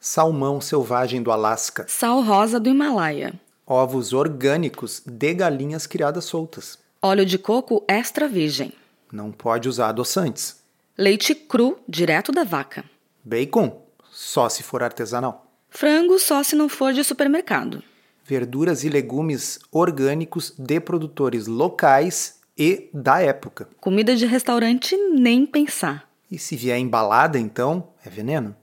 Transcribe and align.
salmão 0.00 0.60
selvagem 0.62 1.22
do 1.22 1.30
Alasca, 1.30 1.84
sal 1.86 2.22
rosa 2.22 2.58
do 2.58 2.70
Himalaia, 2.70 3.34
ovos 3.66 4.12
orgânicos 4.14 5.02
de 5.06 5.34
galinhas 5.34 5.86
criadas 5.86 6.24
soltas. 6.24 6.78
óleo 7.02 7.26
de 7.26 7.36
coco 7.38 7.84
extra 7.86 8.26
virgem, 8.26 8.72
Não 9.12 9.30
pode 9.30 9.68
usar 9.68 9.88
adoçantes. 9.90 10.56
leite 10.96 11.34
cru 11.34 11.78
direto 11.86 12.32
da 12.32 12.44
vaca, 12.44 12.84
Bacon, 13.22 13.82
só 14.10 14.48
se 14.48 14.62
for 14.62 14.82
artesanal. 14.82 15.46
frango 15.68 16.18
só 16.18 16.42
se 16.42 16.56
não 16.56 16.68
for 16.68 16.92
de 16.94 17.04
supermercado, 17.04 17.82
Verduras 18.24 18.84
e 18.84 18.88
legumes 18.88 19.58
orgânicos 19.72 20.54
de 20.56 20.78
produtores 20.80 21.46
locais 21.48 22.38
e 22.56 22.88
da 22.94 23.20
época. 23.20 23.68
comida 23.80 24.14
de 24.16 24.24
restaurante 24.24 24.96
nem 24.96 25.44
pensar. 25.44 26.08
E 26.30 26.38
se 26.38 26.54
vier 26.54 26.78
embalada, 26.78 27.40
então, 27.40 27.88
é 28.04 28.08
veneno. 28.08 28.54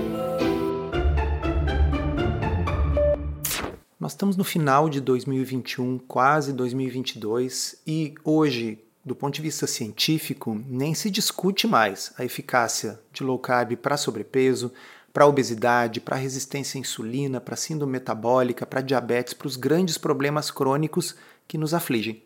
Nós 3.98 4.12
estamos 4.12 4.36
no 4.36 4.44
final 4.44 4.90
de 4.90 5.00
2021, 5.00 6.00
quase 6.00 6.52
2022, 6.52 7.78
e 7.88 8.14
hoje, 8.26 8.78
do 9.06 9.16
ponto 9.16 9.36
de 9.36 9.42
vista 9.42 9.66
científico, 9.66 10.62
nem 10.68 10.94
se 10.94 11.10
discute 11.10 11.66
mais 11.66 12.12
a 12.18 12.26
eficácia 12.26 13.00
de 13.14 13.24
low 13.24 13.40
carb 13.40 13.78
para 13.78 13.96
sobrepeso, 13.96 14.70
para 15.14 15.28
obesidade, 15.28 16.00
para 16.00 16.16
resistência 16.16 16.78
à 16.78 16.82
insulina, 16.82 17.42
para 17.42 17.56
síndrome 17.56 17.94
metabólica, 17.94 18.66
para 18.66 18.82
diabetes, 18.82 19.34
para 19.34 19.48
os 19.48 19.56
grandes 19.56 19.98
problemas 19.98 20.50
crônicos 20.50 21.16
que 21.48 21.58
nos 21.58 21.74
afligem. 21.74 22.24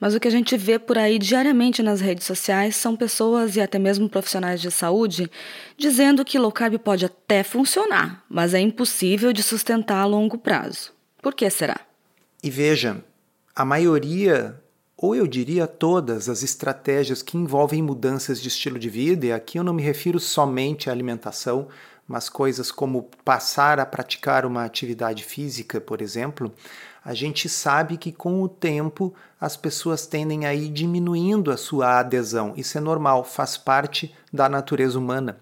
Mas 0.00 0.14
o 0.14 0.20
que 0.20 0.28
a 0.28 0.30
gente 0.30 0.56
vê 0.56 0.78
por 0.78 0.96
aí 0.96 1.18
diariamente 1.18 1.82
nas 1.82 2.00
redes 2.00 2.24
sociais 2.24 2.76
são 2.76 2.94
pessoas 2.94 3.56
e 3.56 3.60
até 3.60 3.78
mesmo 3.78 4.08
profissionais 4.08 4.60
de 4.60 4.70
saúde 4.70 5.28
dizendo 5.76 6.24
que 6.24 6.38
low 6.38 6.52
carb 6.52 6.78
pode 6.78 7.04
até 7.04 7.42
funcionar, 7.42 8.24
mas 8.28 8.54
é 8.54 8.60
impossível 8.60 9.32
de 9.32 9.42
sustentar 9.42 9.98
a 9.98 10.04
longo 10.04 10.38
prazo. 10.38 10.92
Por 11.20 11.34
que 11.34 11.50
será? 11.50 11.80
E 12.44 12.48
veja, 12.48 13.04
a 13.54 13.64
maioria, 13.64 14.62
ou 15.00 15.14
eu 15.14 15.28
diria 15.28 15.68
todas, 15.68 16.28
as 16.28 16.42
estratégias 16.42 17.22
que 17.22 17.38
envolvem 17.38 17.80
mudanças 17.80 18.42
de 18.42 18.48
estilo 18.48 18.80
de 18.80 18.90
vida, 18.90 19.26
e 19.26 19.32
aqui 19.32 19.56
eu 19.56 19.62
não 19.62 19.72
me 19.72 19.80
refiro 19.80 20.18
somente 20.18 20.90
à 20.90 20.92
alimentação, 20.92 21.68
mas 22.06 22.28
coisas 22.28 22.72
como 22.72 23.08
passar 23.24 23.78
a 23.78 23.86
praticar 23.86 24.44
uma 24.44 24.64
atividade 24.64 25.22
física, 25.22 25.80
por 25.80 26.02
exemplo, 26.02 26.52
a 27.04 27.14
gente 27.14 27.48
sabe 27.48 27.96
que 27.96 28.10
com 28.10 28.42
o 28.42 28.48
tempo 28.48 29.14
as 29.40 29.56
pessoas 29.56 30.04
tendem 30.04 30.46
a 30.46 30.52
ir 30.52 30.68
diminuindo 30.68 31.52
a 31.52 31.56
sua 31.56 32.00
adesão. 32.00 32.52
Isso 32.56 32.76
é 32.76 32.80
normal, 32.80 33.22
faz 33.22 33.56
parte 33.56 34.12
da 34.32 34.48
natureza 34.48 34.98
humana. 34.98 35.38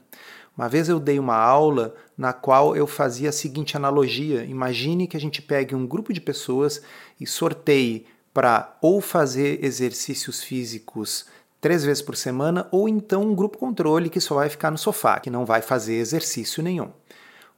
Uma 0.55 0.69
vez 0.69 0.89
eu 0.89 1.01
dei 1.01 1.19
uma 1.19 1.37
aula 1.37 1.95
na 2.17 2.33
qual 2.33 2.77
eu 2.77 2.87
fazia 2.87 3.31
a 3.31 3.33
seguinte 3.33 3.77
analogia: 3.77 4.45
imagine 4.45 5.07
que 5.07 5.17
a 5.17 5.21
gente 5.21 5.41
pegue 5.41 5.75
um 5.75 5.87
grupo 5.87 6.13
de 6.13 6.21
pessoas 6.21 6.83
e 7.19 7.27
sorteie 7.27 8.07
para 8.37 8.77
ou 8.83 9.01
fazer 9.01 9.65
exercícios 9.65 10.43
físicos 10.43 11.25
três 11.59 11.87
vezes 11.87 12.03
por 12.03 12.15
semana, 12.15 12.69
ou 12.71 12.87
então 12.87 13.23
um 13.23 13.35
grupo 13.35 13.57
controle 13.57 14.11
que 14.11 14.21
só 14.21 14.35
vai 14.35 14.51
ficar 14.51 14.71
no 14.71 14.77
sofá, 14.77 15.19
que 15.19 15.31
não 15.31 15.47
vai 15.47 15.63
fazer 15.63 15.95
exercício 15.95 16.63
nenhum. 16.63 16.91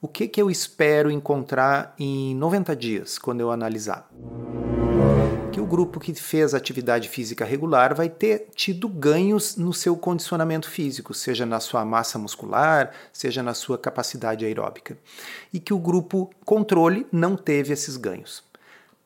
O 0.00 0.06
que, 0.06 0.28
que 0.28 0.40
eu 0.40 0.48
espero 0.48 1.10
encontrar 1.10 1.96
em 1.98 2.32
90 2.36 2.76
dias, 2.76 3.18
quando 3.18 3.40
eu 3.40 3.50
analisar? 3.50 4.08
Que 5.50 5.60
o 5.60 5.66
grupo 5.66 5.98
que 5.98 6.14
fez 6.14 6.54
atividade 6.54 7.08
física 7.08 7.44
regular 7.44 7.92
vai 7.92 8.08
ter 8.08 8.46
tido 8.54 8.88
ganhos 8.88 9.56
no 9.56 9.72
seu 9.72 9.96
condicionamento 9.96 10.70
físico, 10.70 11.12
seja 11.12 11.44
na 11.44 11.58
sua 11.58 11.84
massa 11.84 12.20
muscular, 12.20 12.92
seja 13.12 13.42
na 13.42 13.52
sua 13.52 13.76
capacidade 13.76 14.44
aeróbica. 14.44 14.96
E 15.52 15.58
que 15.58 15.74
o 15.74 15.78
grupo 15.80 16.30
controle 16.44 17.04
não 17.10 17.36
teve 17.36 17.72
esses 17.72 17.96
ganhos. 17.96 18.46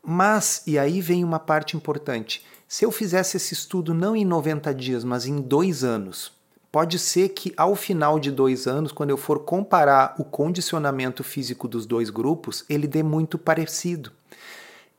Mas, 0.02 0.62
e 0.66 0.78
aí 0.78 1.00
vem 1.00 1.22
uma 1.22 1.38
parte 1.38 1.76
importante, 1.76 2.44
se 2.66 2.84
eu 2.84 2.90
fizesse 2.90 3.36
esse 3.36 3.54
estudo 3.54 3.92
não 3.92 4.16
em 4.16 4.24
90 4.24 4.74
dias, 4.74 5.04
mas 5.04 5.26
em 5.26 5.40
dois 5.40 5.84
anos, 5.84 6.32
pode 6.72 6.98
ser 6.98 7.28
que 7.28 7.52
ao 7.54 7.76
final 7.76 8.18
de 8.18 8.30
dois 8.30 8.66
anos, 8.66 8.91
quando 8.91 9.10
eu 9.10 9.16
for 9.18 9.41
comparar 9.41 10.14
o 10.18 10.24
condicionamento 10.24 11.22
físico 11.22 11.68
dos 11.68 11.84
dois 11.84 12.08
grupos, 12.08 12.64
ele 12.68 12.88
dê 12.88 13.02
muito 13.02 13.38
parecido. 13.38 14.10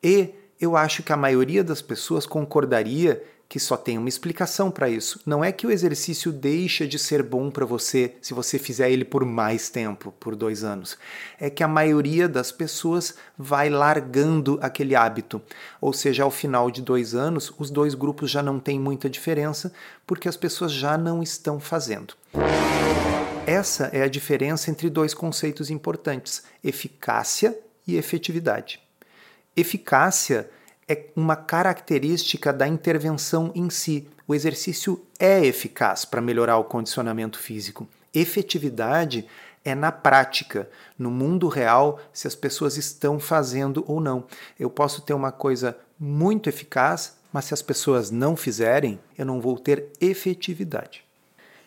E 0.04 0.30
eu 0.62 0.78
acho 0.78 1.02
que 1.02 1.12
a 1.12 1.18
maioria 1.18 1.64
das 1.64 1.82
pessoas 1.82 2.26
concordaria 2.26 3.24
que 3.54 3.60
só 3.60 3.78
tem 3.78 4.00
uma 4.00 4.10
explicação 4.10 4.72
para 4.72 4.90
isso. 4.90 5.22
Não 5.28 5.44
é 5.44 5.52
que 5.52 5.68
o 5.68 5.70
exercício 5.70 6.32
deixa 6.32 6.88
de 6.88 6.98
ser 6.98 7.22
bom 7.22 7.52
para 7.52 7.68
você 7.68 8.16
se 8.20 8.34
você 8.34 8.58
fizer 8.58 8.90
ele 8.90 9.06
por 9.06 9.24
mais 9.24 9.70
tempo, 9.70 10.12
por 10.20 10.36
dois 10.36 10.64
anos. 10.64 10.98
É 11.40 11.52
que 11.52 11.62
a 11.62 11.68
maioria 11.68 12.28
das 12.28 12.52
pessoas 12.52 13.14
vai 13.38 13.70
largando 13.70 14.58
aquele 14.60 14.96
hábito. 14.96 15.40
Ou 15.80 15.94
seja, 15.94 16.24
ao 16.24 16.32
final 16.32 16.72
de 16.72 16.82
dois 16.82 17.14
anos, 17.14 17.54
os 17.60 17.70
dois 17.70 17.94
grupos 17.94 18.32
já 18.32 18.42
não 18.42 18.60
têm 18.60 18.80
muita 18.80 19.08
diferença 19.08 19.72
porque 20.08 20.28
as 20.28 20.36
pessoas 20.36 20.72
já 20.72 20.98
não 20.98 21.22
estão 21.22 21.60
fazendo. 21.60 22.16
Essa 23.46 23.84
é 23.94 24.02
a 24.02 24.08
diferença 24.08 24.72
entre 24.72 24.90
dois 24.90 25.14
conceitos 25.14 25.70
importantes: 25.70 26.42
eficácia 26.64 27.56
e 27.86 27.98
efetividade. 27.98 28.82
Eficácia 29.56 30.50
é 30.88 31.06
uma 31.16 31.36
característica 31.36 32.52
da 32.52 32.68
intervenção 32.68 33.52
em 33.56 33.70
si. 33.70 34.08
O 34.28 34.34
exercício 34.34 35.06
é 35.20 35.46
eficaz 35.46 36.06
para 36.06 36.22
melhorar 36.22 36.58
o 36.58 36.64
condicionamento 36.64 37.40
físico. 37.40 37.88
Efetividade 38.14 39.28
é 39.66 39.74
na 39.74 39.92
prática, 39.92 40.70
no 40.98 41.10
mundo 41.10 41.48
real, 41.48 42.00
se 42.12 42.28
as 42.28 42.36
pessoas 42.36 42.78
estão 42.78 43.20
fazendo 43.20 43.84
ou 43.88 44.00
não. 44.00 44.26
Eu 44.60 44.70
posso 44.70 45.02
ter 45.02 45.14
uma 45.14 45.32
coisa 45.32 45.78
muito 46.00 46.50
eficaz, 46.50 47.18
mas 47.32 47.46
se 47.46 47.54
as 47.54 47.62
pessoas 47.62 48.12
não 48.12 48.36
fizerem, 48.36 49.00
eu 49.18 49.26
não 49.26 49.40
vou 49.40 49.58
ter 49.58 49.88
efetividade. 50.02 51.03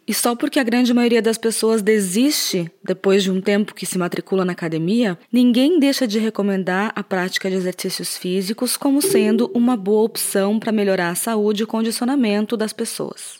E 0.08 0.14
só 0.14 0.36
porque 0.36 0.60
a 0.60 0.64
grande 0.64 0.94
maioria 0.94 1.20
das 1.20 1.36
pessoas 1.36 1.82
desiste 1.82 2.70
depois 2.84 3.24
de 3.24 3.30
um 3.30 3.40
tempo 3.40 3.74
que 3.74 3.84
se 3.84 3.98
matricula 3.98 4.44
na 4.44 4.52
academia, 4.52 5.18
ninguém 5.32 5.80
deixa 5.80 6.06
de 6.06 6.20
recomendar 6.20 6.92
a 6.94 7.02
prática 7.02 7.50
de 7.50 7.56
exercícios 7.56 8.16
físicos 8.16 8.76
como 8.76 9.02
sendo 9.02 9.50
uma 9.52 9.76
boa 9.76 10.02
opção 10.02 10.60
para 10.60 10.70
melhorar 10.70 11.10
a 11.10 11.16
saúde 11.16 11.64
e 11.64 11.66
condicionamento 11.66 12.56
das 12.56 12.72
pessoas. 12.72 13.38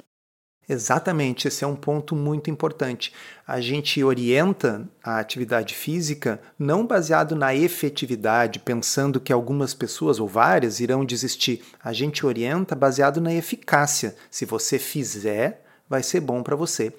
Exatamente, 0.68 1.46
esse 1.46 1.62
é 1.62 1.66
um 1.66 1.76
ponto 1.76 2.16
muito 2.16 2.50
importante. 2.50 3.12
A 3.46 3.60
gente 3.60 4.02
orienta 4.02 4.88
a 5.00 5.20
atividade 5.20 5.72
física 5.72 6.40
não 6.58 6.84
baseado 6.84 7.36
na 7.36 7.54
efetividade, 7.54 8.58
pensando 8.58 9.20
que 9.20 9.32
algumas 9.32 9.72
pessoas 9.72 10.18
ou 10.18 10.26
várias 10.26 10.80
irão 10.80 11.04
desistir. 11.04 11.62
A 11.82 11.92
gente 11.92 12.26
orienta 12.26 12.74
baseado 12.74 13.20
na 13.20 13.32
eficácia. 13.32 14.16
Se 14.28 14.44
você 14.44 14.76
fizer, 14.76 15.65
vai 15.88 16.02
ser 16.02 16.20
bom 16.20 16.42
para 16.42 16.56
você. 16.56 16.92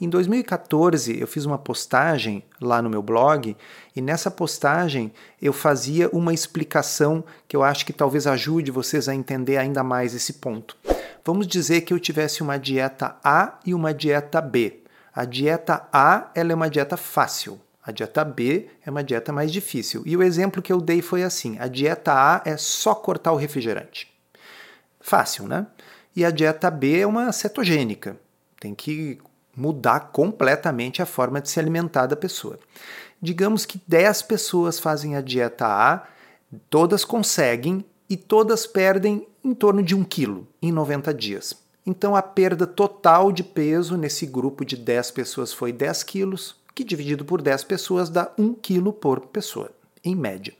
Em 0.00 0.08
2014, 0.08 1.18
eu 1.20 1.26
fiz 1.26 1.44
uma 1.44 1.58
postagem 1.58 2.42
lá 2.60 2.82
no 2.82 2.90
meu 2.90 3.02
blog 3.02 3.56
e 3.94 4.00
nessa 4.00 4.30
postagem 4.30 5.12
eu 5.40 5.52
fazia 5.52 6.08
uma 6.10 6.34
explicação 6.34 7.22
que 7.46 7.56
eu 7.56 7.62
acho 7.62 7.86
que 7.86 7.92
talvez 7.92 8.26
ajude 8.26 8.70
vocês 8.70 9.08
a 9.08 9.14
entender 9.14 9.56
ainda 9.56 9.82
mais 9.84 10.14
esse 10.14 10.34
ponto. 10.34 10.76
Vamos 11.24 11.46
dizer 11.46 11.82
que 11.82 11.94
eu 11.94 12.00
tivesse 12.00 12.42
uma 12.42 12.58
dieta 12.58 13.16
A 13.22 13.58
e 13.64 13.72
uma 13.74 13.94
dieta 13.94 14.40
B. 14.40 14.80
A 15.14 15.24
dieta 15.24 15.86
A 15.92 16.30
ela 16.34 16.52
é 16.52 16.54
uma 16.54 16.68
dieta 16.70 16.96
fácil. 16.96 17.60
A 17.84 17.92
dieta 17.92 18.24
B 18.24 18.68
é 18.84 18.90
uma 18.90 19.04
dieta 19.04 19.32
mais 19.32 19.52
difícil. 19.52 20.02
E 20.06 20.16
o 20.16 20.22
exemplo 20.22 20.62
que 20.62 20.72
eu 20.72 20.80
dei 20.80 21.02
foi 21.02 21.22
assim: 21.22 21.58
a 21.58 21.68
dieta 21.68 22.12
A 22.12 22.42
é 22.44 22.56
só 22.56 22.94
cortar 22.94 23.32
o 23.32 23.36
refrigerante. 23.36 24.12
Fácil, 25.00 25.46
né? 25.46 25.66
E 26.14 26.24
a 26.24 26.30
dieta 26.30 26.70
B 26.70 27.00
é 27.00 27.06
uma 27.06 27.32
cetogênica. 27.32 28.16
Tem 28.62 28.76
que 28.76 29.18
mudar 29.56 30.12
completamente 30.12 31.02
a 31.02 31.06
forma 31.06 31.40
de 31.40 31.50
se 31.50 31.58
alimentar 31.58 32.06
da 32.06 32.14
pessoa. 32.14 32.60
Digamos 33.20 33.66
que 33.66 33.80
10 33.88 34.22
pessoas 34.22 34.78
fazem 34.78 35.16
a 35.16 35.20
dieta 35.20 35.66
A, 35.66 36.06
todas 36.70 37.04
conseguem 37.04 37.84
e 38.08 38.16
todas 38.16 38.64
perdem 38.64 39.26
em 39.42 39.52
torno 39.52 39.82
de 39.82 39.96
um 39.96 40.04
quilo 40.04 40.46
em 40.62 40.70
90 40.70 41.12
dias. 41.12 41.60
Então 41.84 42.14
a 42.14 42.22
perda 42.22 42.64
total 42.64 43.32
de 43.32 43.42
peso 43.42 43.96
nesse 43.96 44.26
grupo 44.26 44.64
de 44.64 44.76
10 44.76 45.10
pessoas 45.10 45.52
foi 45.52 45.72
10 45.72 46.04
quilos, 46.04 46.54
que 46.72 46.84
dividido 46.84 47.24
por 47.24 47.42
10 47.42 47.64
pessoas 47.64 48.08
dá 48.08 48.30
1 48.38 48.54
quilo 48.54 48.92
por 48.92 49.22
pessoa, 49.22 49.72
em 50.04 50.14
média. 50.14 50.54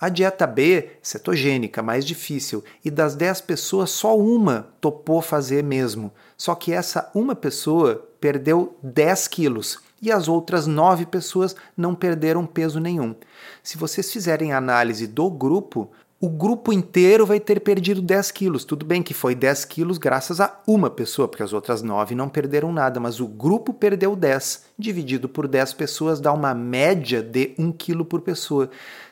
A 0.00 0.08
dieta 0.08 0.46
B, 0.46 0.90
cetogênica, 1.02 1.82
mais 1.82 2.04
difícil, 2.04 2.62
e 2.84 2.90
das 2.90 3.16
10 3.16 3.40
pessoas, 3.40 3.90
só 3.90 4.16
uma 4.16 4.68
topou 4.80 5.20
fazer 5.20 5.64
mesmo. 5.64 6.12
Só 6.36 6.54
que 6.54 6.72
essa 6.72 7.10
uma 7.14 7.34
pessoa 7.34 8.08
perdeu 8.20 8.76
10 8.82 9.28
quilos 9.28 9.78
e 10.00 10.12
as 10.12 10.28
outras 10.28 10.66
9 10.66 11.06
pessoas 11.06 11.56
não 11.76 11.94
perderam 11.94 12.46
peso 12.46 12.78
nenhum. 12.78 13.14
Se 13.62 13.76
vocês 13.76 14.12
fizerem 14.12 14.52
análise 14.52 15.06
do 15.06 15.28
grupo, 15.28 15.90
o 16.20 16.28
grupo 16.28 16.72
inteiro 16.72 17.24
vai 17.24 17.38
ter 17.38 17.60
perdido 17.60 18.02
10 18.02 18.32
quilos. 18.32 18.64
Tudo 18.64 18.84
bem 18.84 19.04
que 19.04 19.14
foi 19.14 19.36
10 19.36 19.64
quilos 19.66 19.98
graças 19.98 20.40
a 20.40 20.60
uma 20.66 20.90
pessoa, 20.90 21.28
porque 21.28 21.44
as 21.44 21.52
outras 21.52 21.80
9 21.80 22.16
não 22.16 22.28
perderam 22.28 22.72
nada, 22.72 22.98
mas 22.98 23.20
o 23.20 23.26
grupo 23.28 23.72
perdeu 23.72 24.16
10. 24.16 24.64
Dividido 24.76 25.28
por 25.28 25.46
10 25.46 25.74
pessoas 25.74 26.20
dá 26.20 26.32
uma 26.32 26.52
média 26.54 27.22
de 27.22 27.54
1 27.56 27.70
quilo 27.70 28.04
por 28.04 28.20
pessoa. 28.20 28.68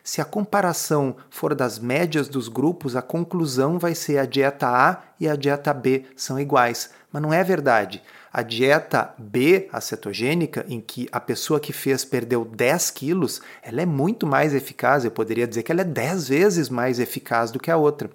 Se 0.07 0.21
a 0.21 0.25
comparação 0.25 1.17
for 1.29 1.53
das 1.53 1.81
médias 1.81 2.29
dos 2.29 2.47
grupos, 2.47 2.95
a 2.95 3.03
conclusão 3.03 3.77
vai 3.77 3.93
ser 3.93 4.19
a 4.19 4.25
dieta 4.25 4.69
A 4.69 5.03
e 5.19 5.29
a 5.29 5.35
dieta 5.35 5.75
B 5.75 6.05
são 6.15 6.39
iguais. 6.39 6.91
Mas 7.11 7.21
não 7.21 7.33
é 7.33 7.43
verdade. 7.43 8.01
A 8.33 8.41
dieta 8.41 9.13
B, 9.19 9.69
a 9.73 9.81
cetogênica, 9.81 10.65
em 10.69 10.81
que 10.81 11.09
a 11.11 11.19
pessoa 11.19 11.59
que 11.59 11.73
fez 11.73 12.05
perdeu 12.05 12.45
10 12.45 12.89
quilos, 12.93 13.43
ela 13.61 13.83
é 13.83 13.85
muito 13.85 14.29
mais 14.29 14.55
eficaz. 14.55 15.05
Eu 15.05 15.11
poderia 15.11 15.45
dizer 15.45 15.65
que 15.65 15.73
ela 15.73 15.81
é 15.81 15.85
10 15.85 16.29
vezes 16.29 16.69
mais 16.69 17.01
eficaz 17.01 17.51
do 17.51 17.59
que 17.59 17.73
a 17.73 17.77
outra. 17.77 18.09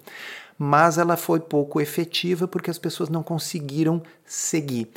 Mas 0.58 0.96
ela 0.96 1.18
foi 1.18 1.40
pouco 1.40 1.78
efetiva 1.78 2.48
porque 2.48 2.70
as 2.70 2.78
pessoas 2.78 3.10
não 3.10 3.22
conseguiram 3.22 4.02
seguir. 4.24 4.88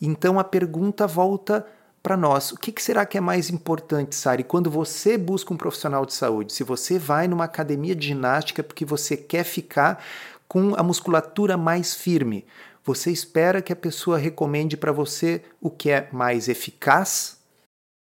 Então 0.00 0.38
a 0.38 0.44
pergunta 0.44 1.04
volta 1.04 1.66
para 2.04 2.18
nós. 2.18 2.52
O 2.52 2.58
que, 2.58 2.70
que, 2.70 2.82
será 2.82 3.06
que 3.06 3.16
é 3.16 3.20
mais 3.20 3.48
importante, 3.48 4.14
Sari, 4.14 4.44
quando 4.44 4.70
você 4.70 5.16
busca 5.16 5.54
um 5.54 5.56
profissional 5.56 6.04
de 6.04 6.12
saúde? 6.12 6.52
Se 6.52 6.62
você 6.62 6.98
vai 6.98 7.26
numa 7.26 7.44
academia 7.44 7.96
de 7.96 8.08
ginástica 8.08 8.62
porque 8.62 8.84
você 8.84 9.16
quer 9.16 9.42
ficar 9.42 10.04
com 10.46 10.74
a 10.76 10.82
musculatura 10.82 11.56
mais 11.56 11.94
firme, 11.94 12.44
você 12.84 13.10
espera 13.10 13.62
que 13.62 13.72
a 13.72 13.76
pessoa 13.76 14.18
recomende 14.18 14.76
para 14.76 14.92
você 14.92 15.40
o 15.62 15.70
que 15.70 15.88
é 15.88 16.06
mais 16.12 16.46
eficaz? 16.46 17.42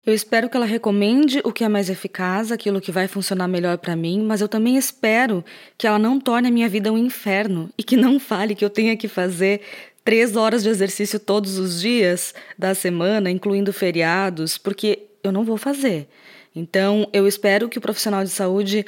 Eu 0.03 0.13
espero 0.13 0.49
que 0.49 0.57
ela 0.57 0.65
recomende 0.65 1.39
o 1.45 1.53
que 1.53 1.63
é 1.63 1.69
mais 1.69 1.87
eficaz, 1.87 2.51
aquilo 2.51 2.81
que 2.81 2.91
vai 2.91 3.07
funcionar 3.07 3.47
melhor 3.47 3.77
para 3.77 3.95
mim, 3.95 4.21
mas 4.21 4.41
eu 4.41 4.49
também 4.49 4.75
espero 4.75 5.45
que 5.77 5.85
ela 5.85 5.99
não 5.99 6.19
torne 6.19 6.49
a 6.49 6.51
minha 6.51 6.67
vida 6.67 6.91
um 6.91 6.97
inferno 6.97 7.69
e 7.77 7.83
que 7.83 7.95
não 7.95 8.19
fale 8.19 8.55
que 8.55 8.65
eu 8.65 8.69
tenha 8.69 8.97
que 8.97 9.07
fazer 9.07 9.61
três 10.03 10.35
horas 10.35 10.63
de 10.63 10.69
exercício 10.69 11.19
todos 11.19 11.57
os 11.57 11.81
dias 11.81 12.33
da 12.57 12.75
semana, 12.75 13.29
incluindo 13.29 13.71
feriados, 13.71 14.57
porque 14.57 15.07
eu 15.23 15.31
não 15.31 15.43
vou 15.43 15.57
fazer. 15.57 16.07
Então, 16.55 17.07
eu 17.13 17.27
espero 17.27 17.69
que 17.69 17.77
o 17.77 17.81
profissional 17.81 18.23
de 18.23 18.29
saúde 18.29 18.85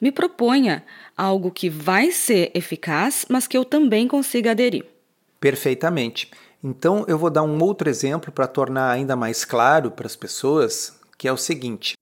me 0.00 0.10
proponha 0.10 0.84
algo 1.16 1.50
que 1.50 1.68
vai 1.68 2.10
ser 2.10 2.50
eficaz, 2.54 3.26
mas 3.28 3.46
que 3.46 3.56
eu 3.56 3.64
também 3.64 4.08
consiga 4.08 4.52
aderir 4.52 4.84
perfeitamente. 5.42 6.30
Então 6.62 7.04
eu 7.08 7.18
vou 7.18 7.28
dar 7.28 7.42
um 7.42 7.60
outro 7.60 7.90
exemplo 7.90 8.30
para 8.30 8.46
tornar 8.46 8.92
ainda 8.92 9.16
mais 9.16 9.44
claro 9.44 9.90
para 9.90 10.06
as 10.06 10.14
pessoas, 10.14 10.96
que 11.18 11.26
é 11.26 11.32
o 11.32 11.36
seguinte: 11.36 11.96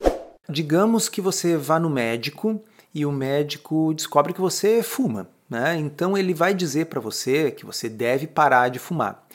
digamos 0.47 1.09
que 1.09 1.23
você 1.23 1.57
vá 1.57 1.81
no 1.81 1.89
médico 1.89 2.63
e 2.95 3.07
o 3.07 3.11
médico 3.11 3.95
descobre 3.95 4.35
que 4.35 4.41
você 4.41 4.83
fuma, 4.83 5.27
né? 5.51 5.77
Então 5.77 6.17
ele 6.17 6.33
vai 6.33 6.55
dizer 6.55 6.87
para 6.87 7.01
você 7.01 7.51
que 7.51 7.67
você 7.67 7.89
deve 7.89 8.29
parar 8.29 8.69
de 8.69 8.79
fumar. 8.79 9.27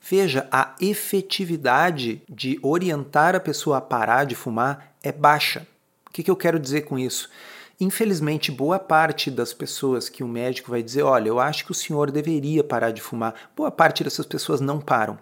Veja, 0.00 0.46
a 0.52 0.74
efetividade 0.80 2.22
de 2.28 2.58
orientar 2.62 3.34
a 3.34 3.40
pessoa 3.40 3.78
a 3.78 3.80
parar 3.80 4.24
de 4.24 4.34
fumar 4.34 4.94
é 5.02 5.10
baixa. 5.10 5.66
O 6.06 6.10
que, 6.12 6.22
que 6.22 6.30
eu 6.30 6.36
quero 6.36 6.58
dizer 6.58 6.82
com 6.82 6.98
isso? 6.98 7.28
Infelizmente, 7.80 8.50
boa 8.50 8.78
parte 8.78 9.30
das 9.30 9.52
pessoas 9.52 10.08
que 10.08 10.24
o 10.24 10.28
médico 10.28 10.70
vai 10.70 10.82
dizer: 10.82 11.02
olha, 11.02 11.28
eu 11.28 11.38
acho 11.38 11.64
que 11.64 11.70
o 11.70 11.74
senhor 11.74 12.10
deveria 12.10 12.64
parar 12.64 12.90
de 12.90 13.00
fumar, 13.00 13.34
boa 13.56 13.70
parte 13.70 14.02
dessas 14.02 14.26
pessoas 14.26 14.60
não 14.60 14.80
param. 14.80 15.18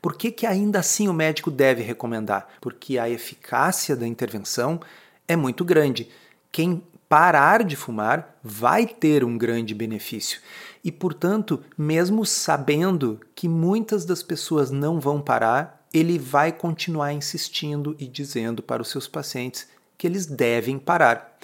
Por 0.00 0.14
que, 0.16 0.30
que 0.30 0.46
ainda 0.46 0.78
assim 0.78 1.08
o 1.08 1.12
médico 1.12 1.50
deve 1.50 1.82
recomendar? 1.82 2.48
Porque 2.60 2.98
a 2.98 3.08
eficácia 3.10 3.94
da 3.94 4.06
intervenção 4.06 4.80
é 5.28 5.36
muito 5.36 5.64
grande. 5.64 6.08
Quem 6.50 6.82
parar 7.10 7.64
de 7.64 7.74
fumar 7.74 8.38
vai 8.40 8.86
ter 8.86 9.24
um 9.24 9.36
grande 9.36 9.74
benefício. 9.74 10.40
E, 10.84 10.92
portanto, 10.92 11.60
mesmo 11.76 12.24
sabendo 12.24 13.20
que 13.34 13.48
muitas 13.48 14.04
das 14.04 14.22
pessoas 14.22 14.70
não 14.70 15.00
vão 15.00 15.20
parar, 15.20 15.84
ele 15.92 16.20
vai 16.20 16.52
continuar 16.52 17.12
insistindo 17.12 17.96
e 17.98 18.06
dizendo 18.06 18.62
para 18.62 18.80
os 18.80 18.88
seus 18.88 19.08
pacientes 19.08 19.66
que 19.98 20.06
eles 20.06 20.24
devem 20.24 20.78
parar. 20.78 21.36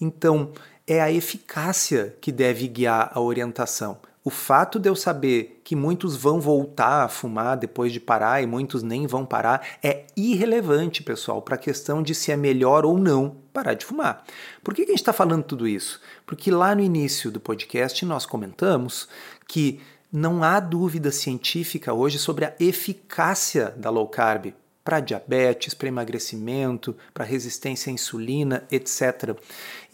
Então, 0.00 0.52
é 0.86 1.02
a 1.02 1.12
eficácia 1.12 2.16
que 2.18 2.32
deve 2.32 2.66
guiar 2.66 3.10
a 3.12 3.20
orientação. 3.20 3.98
O 4.22 4.28
fato 4.28 4.78
de 4.78 4.86
eu 4.86 4.94
saber 4.94 5.62
que 5.64 5.74
muitos 5.74 6.14
vão 6.14 6.40
voltar 6.40 7.04
a 7.04 7.08
fumar 7.08 7.56
depois 7.56 7.90
de 7.90 7.98
parar 7.98 8.42
e 8.42 8.46
muitos 8.46 8.82
nem 8.82 9.06
vão 9.06 9.24
parar 9.24 9.66
é 9.82 10.04
irrelevante, 10.14 11.02
pessoal, 11.02 11.40
para 11.40 11.54
a 11.54 11.58
questão 11.58 12.02
de 12.02 12.14
se 12.14 12.30
é 12.30 12.36
melhor 12.36 12.84
ou 12.84 12.98
não 12.98 13.36
parar 13.50 13.72
de 13.72 13.86
fumar. 13.86 14.22
Por 14.62 14.74
que 14.74 14.82
a 14.82 14.86
gente 14.86 14.96
está 14.96 15.12
falando 15.12 15.44
tudo 15.44 15.66
isso? 15.66 16.00
Porque 16.26 16.50
lá 16.50 16.74
no 16.74 16.82
início 16.82 17.30
do 17.30 17.40
podcast 17.40 18.04
nós 18.04 18.26
comentamos 18.26 19.08
que 19.48 19.80
não 20.12 20.44
há 20.44 20.60
dúvida 20.60 21.10
científica 21.10 21.94
hoje 21.94 22.18
sobre 22.18 22.44
a 22.44 22.54
eficácia 22.60 23.72
da 23.76 23.88
low 23.88 24.06
carb 24.06 24.52
para 24.84 25.00
diabetes, 25.00 25.72
para 25.72 25.88
emagrecimento, 25.88 26.96
para 27.14 27.24
resistência 27.24 27.90
à 27.90 27.94
insulina, 27.94 28.64
etc. 28.70 29.36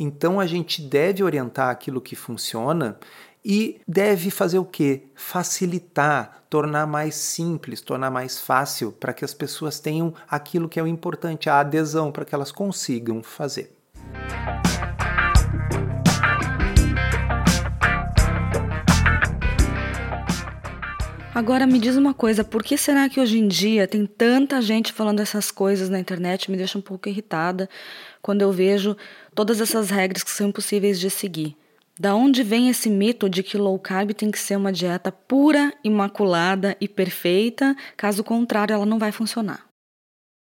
Então 0.01 0.41
a 0.41 0.47
gente 0.47 0.81
deve 0.83 1.23
orientar 1.23 1.71
aquilo 1.71 2.01
que 2.01 2.17
funciona 2.17 2.99
e 3.49 3.81
deve 3.87 4.29
fazer 4.29 4.59
o 4.59 4.65
que? 4.65 5.05
Facilitar, 5.15 6.43
tornar 6.51 6.85
mais 6.85 7.15
simples, 7.15 7.81
tornar 7.81 8.11
mais 8.11 8.41
fácil 8.41 8.91
para 8.91 9.13
que 9.13 9.25
as 9.25 9.33
pessoas 9.33 9.79
tenham 9.79 10.13
aquilo 10.29 10.69
que 10.69 10.81
é 10.81 10.83
o 10.83 10.87
importante, 10.89 11.49
a 11.49 11.61
adesão, 11.61 12.11
para 12.11 12.25
que 12.25 12.35
elas 12.35 12.51
consigam 12.51 13.23
fazer. 13.23 13.73
Agora 21.33 21.69
me 21.69 21.79
diz 21.79 21.95
uma 21.97 22.15
coisa, 22.15 22.43
por 22.43 22.65
que 22.65 22.77
será 22.77 23.09
que 23.09 23.21
hoje 23.21 23.39
em 23.39 23.47
dia 23.47 23.87
tem 23.87 24.07
tanta 24.07 24.61
gente 24.61 24.93
falando 24.93 25.21
essas 25.21 25.53
coisas 25.53 25.89
na 25.89 26.01
internet? 26.01 26.51
Me 26.51 26.57
deixa 26.57 26.79
um 26.79 26.83
pouco 26.83 27.09
irritada 27.09 27.71
quando 28.21 28.43
eu 28.43 28.51
vejo 28.51 28.97
todas 29.37 29.61
essas 29.61 29.89
regras 29.89 30.25
que 30.25 30.31
são 30.33 30.49
impossíveis 30.49 30.99
de 30.99 31.11
seguir. 31.11 31.57
Da 31.99 32.15
onde 32.15 32.43
vem 32.43 32.69
esse 32.69 32.91
mito 32.91 33.29
de 33.29 33.43
que 33.43 33.57
low 33.57 33.79
carb 33.79 34.13
tem 34.13 34.31
que 34.31 34.39
ser 34.39 34.57
uma 34.57 34.71
dieta 34.71 35.11
pura, 35.11 35.73
imaculada 35.83 36.77
e 36.79 36.87
perfeita? 36.87 37.75
Caso 37.97 38.23
contrário, 38.23 38.75
ela 38.75 38.85
não 38.85 38.99
vai 38.99 39.11
funcionar. 39.11 39.65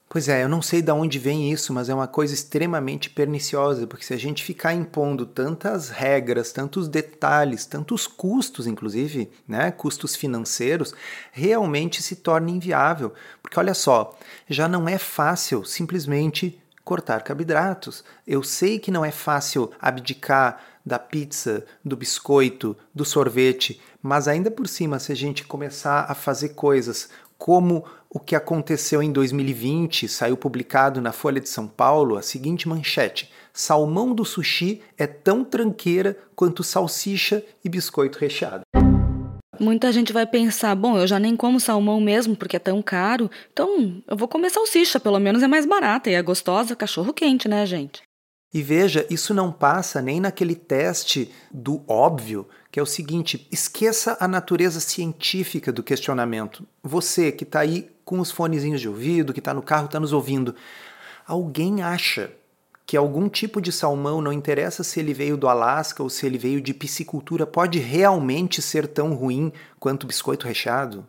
Pois 0.07 0.27
é, 0.27 0.43
eu 0.43 0.49
não 0.49 0.61
sei 0.61 0.81
de 0.81 0.91
onde 0.91 1.19
vem 1.19 1.51
isso, 1.51 1.71
mas 1.71 1.87
é 1.87 1.93
uma 1.93 2.07
coisa 2.07 2.33
extremamente 2.33 3.11
perniciosa, 3.11 3.85
porque 3.85 4.03
se 4.03 4.13
a 4.13 4.17
gente 4.17 4.43
ficar 4.43 4.73
impondo 4.73 5.23
tantas 5.23 5.89
regras, 5.89 6.51
tantos 6.51 6.87
detalhes, 6.87 7.65
tantos 7.65 8.07
custos, 8.07 8.65
inclusive, 8.65 9.29
né, 9.47 9.71
custos 9.71 10.15
financeiros, 10.15 10.95
realmente 11.31 12.01
se 12.01 12.15
torna 12.15 12.49
inviável. 12.49 13.13
Porque 13.41 13.59
olha 13.59 13.75
só, 13.75 14.17
já 14.47 14.67
não 14.67 14.89
é 14.89 14.97
fácil 14.97 15.63
simplesmente 15.63 16.59
cortar 16.83 17.23
carboidratos. 17.23 18.03
Eu 18.25 18.43
sei 18.43 18.79
que 18.79 18.91
não 18.91 19.05
é 19.05 19.11
fácil 19.11 19.71
abdicar 19.79 20.61
da 20.85 20.97
pizza, 20.97 21.65
do 21.83 21.95
biscoito, 21.95 22.75
do 22.93 23.05
sorvete, 23.05 23.79
mas 24.01 24.27
ainda 24.27 24.49
por 24.49 24.67
cima, 24.67 24.99
se 24.99 25.11
a 25.11 25.15
gente 25.15 25.45
começar 25.45 26.05
a 26.09 26.15
fazer 26.15 26.49
coisas 26.49 27.09
como 27.37 27.85
o 28.09 28.19
que 28.19 28.35
aconteceu 28.35 29.01
em 29.01 29.11
2020, 29.11 30.07
saiu 30.07 30.35
publicado 30.35 30.99
na 30.99 31.11
Folha 31.11 31.39
de 31.39 31.47
São 31.47 31.67
Paulo 31.67 32.17
a 32.17 32.21
seguinte 32.21 32.67
manchete: 32.67 33.31
Salmão 33.53 34.13
do 34.13 34.25
sushi 34.25 34.81
é 34.97 35.07
tão 35.07 35.43
tranqueira 35.43 36.17
quanto 36.35 36.63
salsicha 36.63 37.43
e 37.63 37.69
biscoito 37.69 38.19
recheado. 38.19 38.63
Muita 39.59 39.91
gente 39.91 40.13
vai 40.13 40.25
pensar, 40.25 40.73
bom, 40.75 40.97
eu 40.97 41.05
já 41.05 41.19
nem 41.19 41.35
como 41.35 41.59
salmão 41.59 41.99
mesmo 41.99 42.35
porque 42.35 42.55
é 42.55 42.59
tão 42.59 42.81
caro, 42.81 43.29
então 43.51 44.01
eu 44.07 44.15
vou 44.15 44.27
comer 44.27 44.49
salsicha, 44.49 44.99
pelo 44.99 45.19
menos 45.19 45.43
é 45.43 45.47
mais 45.47 45.65
barata 45.65 46.09
e 46.09 46.13
é 46.13 46.21
gostosa, 46.21 46.75
cachorro 46.75 47.13
quente, 47.13 47.47
né, 47.47 47.65
gente? 47.65 48.01
E 48.51 48.63
veja, 48.63 49.05
isso 49.09 49.33
não 49.33 49.51
passa 49.51 50.01
nem 50.01 50.19
naquele 50.19 50.55
teste 50.55 51.31
do 51.51 51.83
óbvio, 51.87 52.47
que 52.71 52.79
é 52.79 52.83
o 52.83 52.85
seguinte: 52.85 53.47
esqueça 53.51 54.17
a 54.19 54.27
natureza 54.27 54.79
científica 54.79 55.71
do 55.71 55.83
questionamento. 55.83 56.65
Você 56.81 57.31
que 57.31 57.43
está 57.43 57.59
aí 57.59 57.91
com 58.03 58.19
os 58.19 58.31
fonezinhos 58.31 58.81
de 58.81 58.89
ouvido, 58.89 59.33
que 59.33 59.39
está 59.39 59.53
no 59.53 59.61
carro, 59.61 59.85
está 59.85 59.99
nos 59.99 60.13
ouvindo, 60.13 60.55
alguém 61.27 61.83
acha 61.83 62.31
que 62.89 62.97
algum 62.97 63.29
tipo 63.29 63.61
de 63.61 63.71
salmão, 63.71 64.19
não 64.19 64.33
interessa 64.33 64.83
se 64.83 64.99
ele 64.99 65.13
veio 65.13 65.37
do 65.37 65.47
Alasca 65.47 66.01
ou 66.01 66.09
se 66.09 66.25
ele 66.25 66.39
veio 66.39 66.59
de 66.59 66.73
piscicultura, 66.73 67.45
pode 67.45 67.77
realmente 67.77 68.63
ser 68.63 68.87
tão 68.87 69.13
ruim 69.13 69.53
quanto 69.79 70.07
biscoito 70.07 70.47
recheado? 70.47 71.05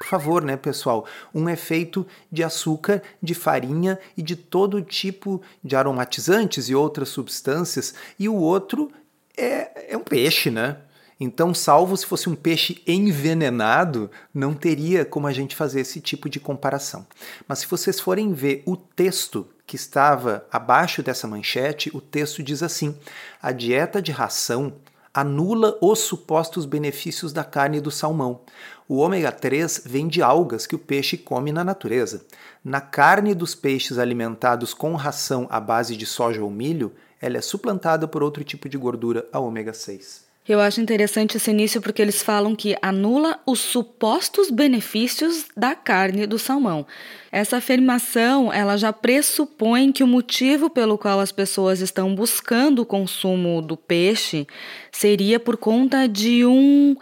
Por 0.00 0.08
favor, 0.08 0.42
né, 0.42 0.56
pessoal? 0.56 1.06
Um 1.32 1.48
é 1.48 1.54
feito 1.54 2.04
de 2.28 2.42
açúcar, 2.42 3.04
de 3.22 3.34
farinha 3.34 4.00
e 4.16 4.22
de 4.22 4.34
todo 4.34 4.82
tipo 4.82 5.40
de 5.62 5.76
aromatizantes 5.76 6.68
e 6.68 6.74
outras 6.74 7.08
substâncias, 7.08 7.94
e 8.18 8.28
o 8.28 8.34
outro 8.34 8.90
é, 9.36 9.92
é 9.92 9.96
um 9.96 10.02
peixe, 10.02 10.50
né? 10.50 10.78
Então, 11.20 11.54
salvo 11.54 11.96
se 11.96 12.04
fosse 12.04 12.28
um 12.28 12.34
peixe 12.34 12.82
envenenado, 12.84 14.10
não 14.34 14.54
teria 14.54 15.04
como 15.04 15.28
a 15.28 15.32
gente 15.32 15.54
fazer 15.54 15.82
esse 15.82 16.00
tipo 16.00 16.28
de 16.28 16.40
comparação. 16.40 17.06
Mas 17.46 17.60
se 17.60 17.68
vocês 17.68 18.00
forem 18.00 18.32
ver 18.32 18.64
o 18.66 18.76
texto 18.76 19.46
que 19.66 19.76
estava 19.76 20.46
abaixo 20.50 21.02
dessa 21.02 21.26
manchete, 21.26 21.90
o 21.94 22.00
texto 22.00 22.42
diz 22.42 22.62
assim: 22.62 22.96
a 23.42 23.50
dieta 23.52 24.00
de 24.00 24.12
ração 24.12 24.74
anula 25.12 25.76
os 25.80 26.00
supostos 26.00 26.66
benefícios 26.66 27.32
da 27.32 27.42
carne 27.42 27.80
do 27.80 27.90
salmão. 27.90 28.42
O 28.86 28.98
ômega 28.98 29.32
3 29.32 29.82
vem 29.84 30.06
de 30.06 30.22
algas 30.22 30.66
que 30.66 30.74
o 30.74 30.78
peixe 30.78 31.16
come 31.16 31.50
na 31.50 31.64
natureza. 31.64 32.24
Na 32.62 32.80
carne 32.80 33.34
dos 33.34 33.54
peixes 33.54 33.98
alimentados 33.98 34.74
com 34.74 34.94
ração 34.94 35.46
à 35.50 35.58
base 35.58 35.96
de 35.96 36.04
soja 36.04 36.42
ou 36.42 36.50
milho, 36.50 36.94
ela 37.20 37.38
é 37.38 37.40
suplantada 37.40 38.06
por 38.06 38.22
outro 38.22 38.44
tipo 38.44 38.68
de 38.68 38.76
gordura, 38.76 39.26
a 39.32 39.40
ômega 39.40 39.72
6. 39.72 40.25
Eu 40.48 40.60
acho 40.60 40.80
interessante 40.80 41.36
esse 41.36 41.50
início 41.50 41.80
porque 41.80 42.00
eles 42.00 42.22
falam 42.22 42.54
que 42.54 42.76
anula 42.80 43.40
os 43.44 43.58
supostos 43.58 44.48
benefícios 44.48 45.46
da 45.56 45.74
carne 45.74 46.24
do 46.24 46.38
salmão. 46.38 46.86
Essa 47.32 47.56
afirmação, 47.56 48.52
ela 48.52 48.76
já 48.76 48.92
pressupõe 48.92 49.90
que 49.90 50.04
o 50.04 50.06
motivo 50.06 50.70
pelo 50.70 50.96
qual 50.96 51.18
as 51.18 51.32
pessoas 51.32 51.80
estão 51.80 52.14
buscando 52.14 52.82
o 52.82 52.86
consumo 52.86 53.60
do 53.60 53.76
peixe 53.76 54.46
seria 54.92 55.40
por 55.40 55.56
conta 55.56 56.06
de 56.06 56.46
um 56.46 56.96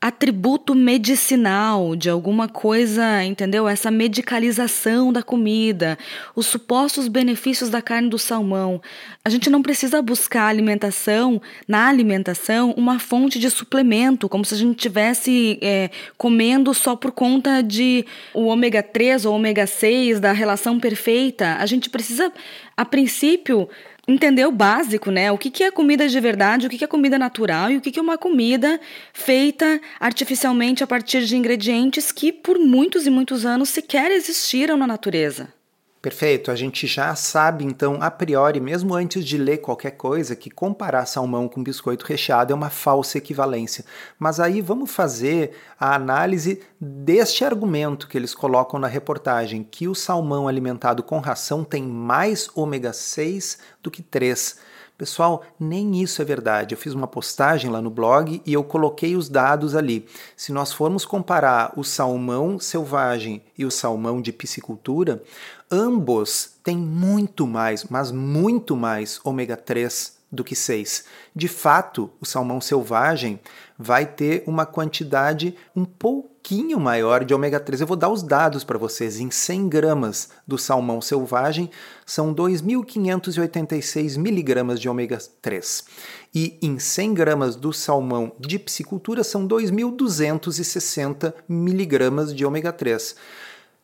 atributo 0.00 0.74
medicinal 0.74 1.94
de 1.94 2.08
alguma 2.08 2.48
coisa, 2.48 3.22
entendeu? 3.22 3.68
Essa 3.68 3.90
medicalização 3.90 5.12
da 5.12 5.22
comida, 5.22 5.98
os 6.34 6.46
supostos 6.46 7.06
benefícios 7.06 7.68
da 7.68 7.82
carne 7.82 8.08
do 8.08 8.18
salmão. 8.18 8.80
A 9.22 9.28
gente 9.28 9.50
não 9.50 9.60
precisa 9.60 10.00
buscar 10.00 10.46
alimentação, 10.46 11.42
na 11.68 11.86
alimentação, 11.86 12.72
uma 12.78 12.98
fonte 12.98 13.38
de 13.38 13.50
suplemento, 13.50 14.26
como 14.26 14.42
se 14.42 14.54
a 14.54 14.56
gente 14.56 14.76
estivesse 14.78 15.58
é, 15.60 15.90
comendo 16.16 16.72
só 16.72 16.96
por 16.96 17.12
conta 17.12 17.62
de 17.62 18.06
o 18.32 18.46
ômega 18.46 18.82
3 18.82 19.26
ou 19.26 19.34
ômega 19.34 19.66
6, 19.66 20.18
da 20.18 20.32
relação 20.32 20.80
perfeita. 20.80 21.56
A 21.56 21.66
gente 21.66 21.90
precisa, 21.90 22.32
a 22.74 22.86
princípio, 22.86 23.68
entender 24.10 24.46
o 24.46 24.52
básico, 24.52 25.10
né? 25.10 25.30
O 25.30 25.38
que, 25.38 25.50
que 25.50 25.64
é 25.64 25.70
comida 25.70 26.08
de 26.08 26.20
verdade, 26.20 26.66
o 26.66 26.70
que, 26.70 26.78
que 26.78 26.84
é 26.84 26.86
comida 26.86 27.18
natural 27.18 27.70
e 27.70 27.76
o 27.76 27.80
que, 27.80 27.90
que 27.90 27.98
é 27.98 28.02
uma 28.02 28.18
comida 28.18 28.80
feita 29.12 29.80
artificialmente 29.98 30.82
a 30.82 30.86
partir 30.86 31.24
de 31.24 31.36
ingredientes 31.36 32.12
que 32.12 32.32
por 32.32 32.58
muitos 32.58 33.06
e 33.06 33.10
muitos 33.10 33.46
anos 33.46 33.68
sequer 33.68 34.10
existiram 34.10 34.76
na 34.76 34.86
natureza. 34.86 35.59
Perfeito, 36.02 36.50
a 36.50 36.56
gente 36.56 36.86
já 36.86 37.14
sabe 37.14 37.62
então 37.62 37.98
a 38.00 38.10
priori, 38.10 38.58
mesmo 38.58 38.94
antes 38.94 39.22
de 39.22 39.36
ler 39.36 39.58
qualquer 39.58 39.90
coisa, 39.90 40.34
que 40.34 40.48
comparar 40.48 41.04
salmão 41.04 41.46
com 41.46 41.62
biscoito 41.62 42.06
recheado 42.06 42.54
é 42.54 42.56
uma 42.56 42.70
falsa 42.70 43.18
equivalência. 43.18 43.84
Mas 44.18 44.40
aí 44.40 44.62
vamos 44.62 44.90
fazer 44.90 45.50
a 45.78 45.94
análise 45.94 46.62
deste 46.80 47.44
argumento 47.44 48.08
que 48.08 48.16
eles 48.16 48.34
colocam 48.34 48.80
na 48.80 48.86
reportagem, 48.86 49.62
que 49.62 49.88
o 49.88 49.94
salmão 49.94 50.48
alimentado 50.48 51.02
com 51.02 51.18
ração 51.18 51.62
tem 51.62 51.82
mais 51.82 52.48
ômega 52.54 52.94
6 52.94 53.58
do 53.82 53.90
que 53.90 54.02
3. 54.02 54.58
Pessoal, 55.00 55.42
nem 55.58 56.02
isso 56.02 56.20
é 56.20 56.24
verdade. 56.26 56.74
Eu 56.74 56.78
fiz 56.78 56.92
uma 56.92 57.06
postagem 57.06 57.70
lá 57.70 57.80
no 57.80 57.88
blog 57.88 58.42
e 58.44 58.52
eu 58.52 58.62
coloquei 58.62 59.16
os 59.16 59.30
dados 59.30 59.74
ali. 59.74 60.06
Se 60.36 60.52
nós 60.52 60.74
formos 60.74 61.06
comparar 61.06 61.72
o 61.74 61.82
salmão 61.82 62.58
selvagem 62.58 63.42
e 63.56 63.64
o 63.64 63.70
salmão 63.70 64.20
de 64.20 64.30
piscicultura, 64.30 65.22
ambos 65.70 66.52
têm 66.64 66.76
muito 66.76 67.46
mais, 67.46 67.84
mas 67.84 68.10
muito 68.10 68.76
mais 68.76 69.20
ômega 69.24 69.56
3 69.56 70.18
do 70.32 70.44
que 70.44 70.54
6. 70.54 71.04
De 71.34 71.48
fato, 71.48 72.10
o 72.20 72.26
salmão 72.26 72.60
selvagem 72.60 73.40
vai 73.78 74.06
ter 74.06 74.44
uma 74.46 74.64
quantidade 74.64 75.56
um 75.74 75.84
pouquinho 75.84 76.78
maior 76.78 77.24
de 77.24 77.34
ômega 77.34 77.58
3. 77.58 77.80
Eu 77.80 77.86
vou 77.86 77.96
dar 77.96 78.10
os 78.10 78.22
dados 78.22 78.62
para 78.62 78.78
vocês. 78.78 79.18
Em 79.18 79.30
100 79.30 79.68
gramas 79.68 80.28
do 80.46 80.56
salmão 80.56 81.00
selvagem, 81.00 81.70
são 82.06 82.34
2.586 82.34 84.16
miligramas 84.18 84.80
de 84.80 84.88
ômega 84.88 85.18
3. 85.42 85.84
E 86.32 86.58
em 86.62 86.78
100 86.78 87.14
gramas 87.14 87.56
do 87.56 87.72
salmão 87.72 88.32
de 88.38 88.58
piscicultura, 88.58 89.24
são 89.24 89.48
2.260 89.48 91.32
miligramas 91.48 92.34
de 92.34 92.44
ômega 92.44 92.72
3 92.72 93.16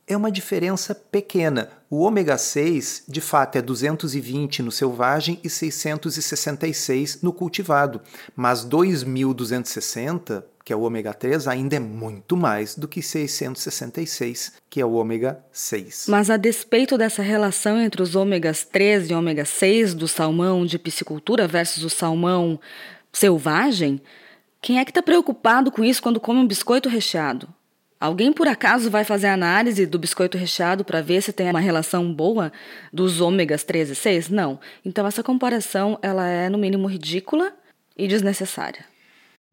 é 0.07 0.17
uma 0.17 0.31
diferença 0.31 0.95
pequena. 0.95 1.71
O 1.91 2.01
ômega 2.01 2.39
6, 2.39 3.05
de 3.09 3.21
fato, 3.21 3.57
é 3.57 3.63
220 3.63 4.63
no 4.63 4.71
selvagem 4.71 5.41
e 5.43 5.51
666 5.51 7.23
no 7.23 7.33
cultivado, 7.33 8.01
mas 8.35 8.65
2260, 8.65 10.47
que 10.65 10.73
é 10.73 10.77
o 10.77 10.83
ômega 10.83 11.13
3, 11.13 11.49
ainda 11.49 11.77
é 11.77 11.81
muito 11.81 12.37
mais 12.37 12.77
do 12.77 12.87
que 12.87 13.03
666, 13.03 14.53
que 14.71 14.81
é 14.81 14.85
o 14.85 14.93
ômega 14.93 15.41
6. 15.51 16.07
Mas 16.09 16.31
a 16.31 16.37
despeito 16.37 16.97
dessa 16.97 17.23
relação 17.23 17.81
entre 17.81 18.03
os 18.03 18.15
ômegas 18.15 18.65
3 18.65 19.11
e 19.11 19.15
ômega 19.15 19.45
6 19.45 19.95
do 19.95 20.07
salmão 20.07 20.65
de 20.65 20.79
piscicultura 20.79 21.49
versus 21.49 21.83
o 21.83 21.91
salmão 21.91 22.61
selvagem, 23.13 24.01
quem 24.61 24.79
é 24.79 24.85
que 24.85 24.91
está 24.91 25.03
preocupado 25.03 25.71
com 25.71 25.85
isso 25.85 26.03
quando 26.03 26.21
come 26.21 26.41
um 26.41 26.47
biscoito 26.47 26.89
recheado? 26.89 27.49
Alguém 27.99 28.31
por 28.31 28.47
acaso 28.47 28.91
vai 28.91 29.05
fazer 29.05 29.29
análise 29.29 29.87
do 29.87 29.99
biscoito 29.99 30.37
recheado 30.37 30.85
para 30.85 31.01
ver 31.01 31.23
se 31.23 31.33
tem 31.33 31.49
uma 31.49 31.61
relação 31.61 32.13
boa 32.13 32.53
dos 32.93 33.23
ômegas 33.23 33.65
3 33.65 33.91
e 33.91 33.95
6? 33.95 34.29
Não. 34.29 34.61
Então 34.85 35.07
essa 35.07 35.23
comparação 35.23 35.99
ela 36.03 36.29
é 36.29 36.51
no 36.51 36.59
mínimo 36.59 36.87
ridícula 36.87 37.55
e 37.97 38.07
desnecessária. 38.07 38.85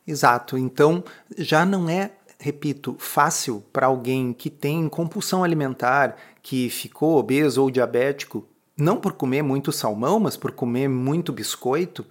Exato. 0.06 0.58
Então 0.58 1.02
já 1.38 1.66
não 1.66 1.90
é, 1.90 2.12
repito, 2.38 2.98
fácil 3.00 3.64
para 3.72 3.88
alguém 3.88 4.34
que 4.34 4.50
tem 4.50 4.90
compulsão 4.90 5.42
alimentar, 5.42 6.18
que 6.42 6.70
ficou 6.70 7.18
obeso 7.18 7.62
ou 7.62 7.72
diabético, 7.72 8.46
não 8.78 8.98
por 8.98 9.14
comer 9.14 9.42
muito 9.42 9.72
salmão, 9.72 10.20
mas 10.20 10.36
por 10.36 10.52
comer 10.52 10.90
muito 10.90 11.32
biscoito, 11.32 12.06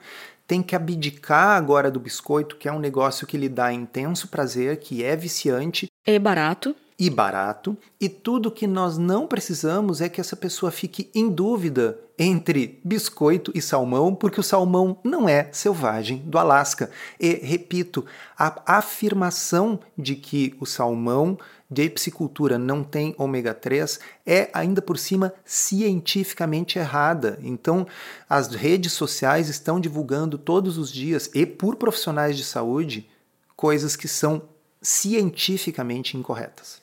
tem 0.47 0.63
que 0.63 0.75
abdicar 0.75 1.57
agora 1.57 1.91
do 1.91 2.01
biscoito, 2.01 2.57
que 2.57 2.69
é 2.69 2.73
um 2.73 2.79
negócio 2.79 3.27
que 3.27 3.37
lhe 3.37 3.49
dá 3.49 3.73
intenso 3.73 4.29
prazer, 4.29 4.79
que 4.79 5.05
é 5.05 5.15
viciante. 5.15 5.92
E 6.07 6.19
barato. 6.19 6.75
E 6.99 7.09
barato. 7.09 7.77
E 8.01 8.09
tudo 8.09 8.51
que 8.51 8.67
nós 8.67 8.99
não 8.99 9.27
precisamos 9.27 10.01
é 10.01 10.09
que 10.09 10.21
essa 10.21 10.37
pessoa 10.37 10.71
fique 10.71 11.11
em 11.15 11.29
dúvida 11.29 11.99
entre 12.19 12.81
biscoito 12.85 13.51
e 13.55 13.63
salmão, 13.63 14.15
porque 14.15 14.39
o 14.39 14.43
salmão 14.43 14.99
não 15.03 15.29
é 15.29 15.49
selvagem 15.53 16.19
do 16.19 16.39
Alasca. 16.39 16.91
E, 17.19 17.35
repito, 17.43 18.05
a 18.37 18.79
afirmação 18.79 19.81
de 19.97 20.15
que 20.17 20.55
o 20.61 20.67
salmão 20.67 21.39
de 21.71 21.89
piscicultura 21.89 22.59
não 22.59 22.85
tem 22.85 23.15
ômega 23.17 23.55
3 23.55 23.99
é 24.27 24.51
ainda 24.53 24.83
por 24.83 24.99
cima 24.99 25.33
cientificamente 25.45 26.79
errada. 26.79 27.39
Então, 27.43 27.87
as 28.29 28.49
redes 28.49 28.93
sociais 28.93 29.49
estão 29.49 29.81
divulgando 29.81 30.37
todos 30.37 30.77
os 30.79 30.93
dias 30.93 31.31
e 31.35 31.47
por 31.47 31.77
profissionais 31.77 32.37
de 32.37 32.45
saúde 32.45 33.09
coisas 33.57 33.97
que 33.97 34.09
são 34.09 34.43
cientificamente 34.83 36.17
incorretas. 36.17 36.83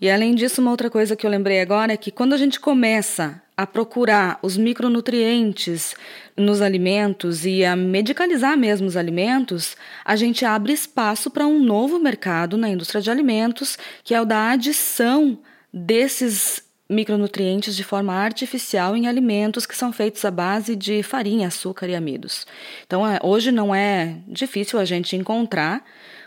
E 0.00 0.10
além 0.10 0.34
disso, 0.34 0.60
uma 0.60 0.70
outra 0.70 0.90
coisa 0.90 1.16
que 1.16 1.26
eu 1.26 1.30
lembrei 1.30 1.60
agora 1.60 1.92
é 1.92 1.96
que 1.96 2.10
quando 2.10 2.34
a 2.34 2.36
gente 2.36 2.60
começa 2.60 3.40
a 3.56 3.66
procurar 3.66 4.38
os 4.42 4.56
micronutrientes 4.56 5.94
nos 6.36 6.60
alimentos 6.60 7.46
e 7.46 7.64
a 7.64 7.76
medicalizar 7.76 8.58
mesmo 8.58 8.86
os 8.86 8.96
alimentos, 8.96 9.76
a 10.04 10.16
gente 10.16 10.44
abre 10.44 10.72
espaço 10.72 11.30
para 11.30 11.46
um 11.46 11.62
novo 11.62 11.98
mercado 11.98 12.58
na 12.58 12.68
indústria 12.68 13.00
de 13.00 13.10
alimentos, 13.10 13.78
que 14.02 14.14
é 14.14 14.20
o 14.20 14.24
da 14.24 14.50
adição 14.50 15.38
desses 15.72 16.62
micronutrientes 16.90 17.74
de 17.74 17.82
forma 17.82 18.12
artificial 18.12 18.96
em 18.96 19.06
alimentos 19.06 19.64
que 19.64 19.76
são 19.76 19.92
feitos 19.92 20.24
à 20.24 20.30
base 20.30 20.76
de 20.76 21.02
farinha, 21.02 21.48
açúcar 21.48 21.88
e 21.88 21.94
amidos. 21.94 22.46
Então, 22.86 23.06
é, 23.06 23.18
hoje 23.22 23.50
não 23.50 23.74
é 23.74 24.18
difícil 24.28 24.78
a 24.78 24.84
gente 24.84 25.16
encontrar 25.16 25.82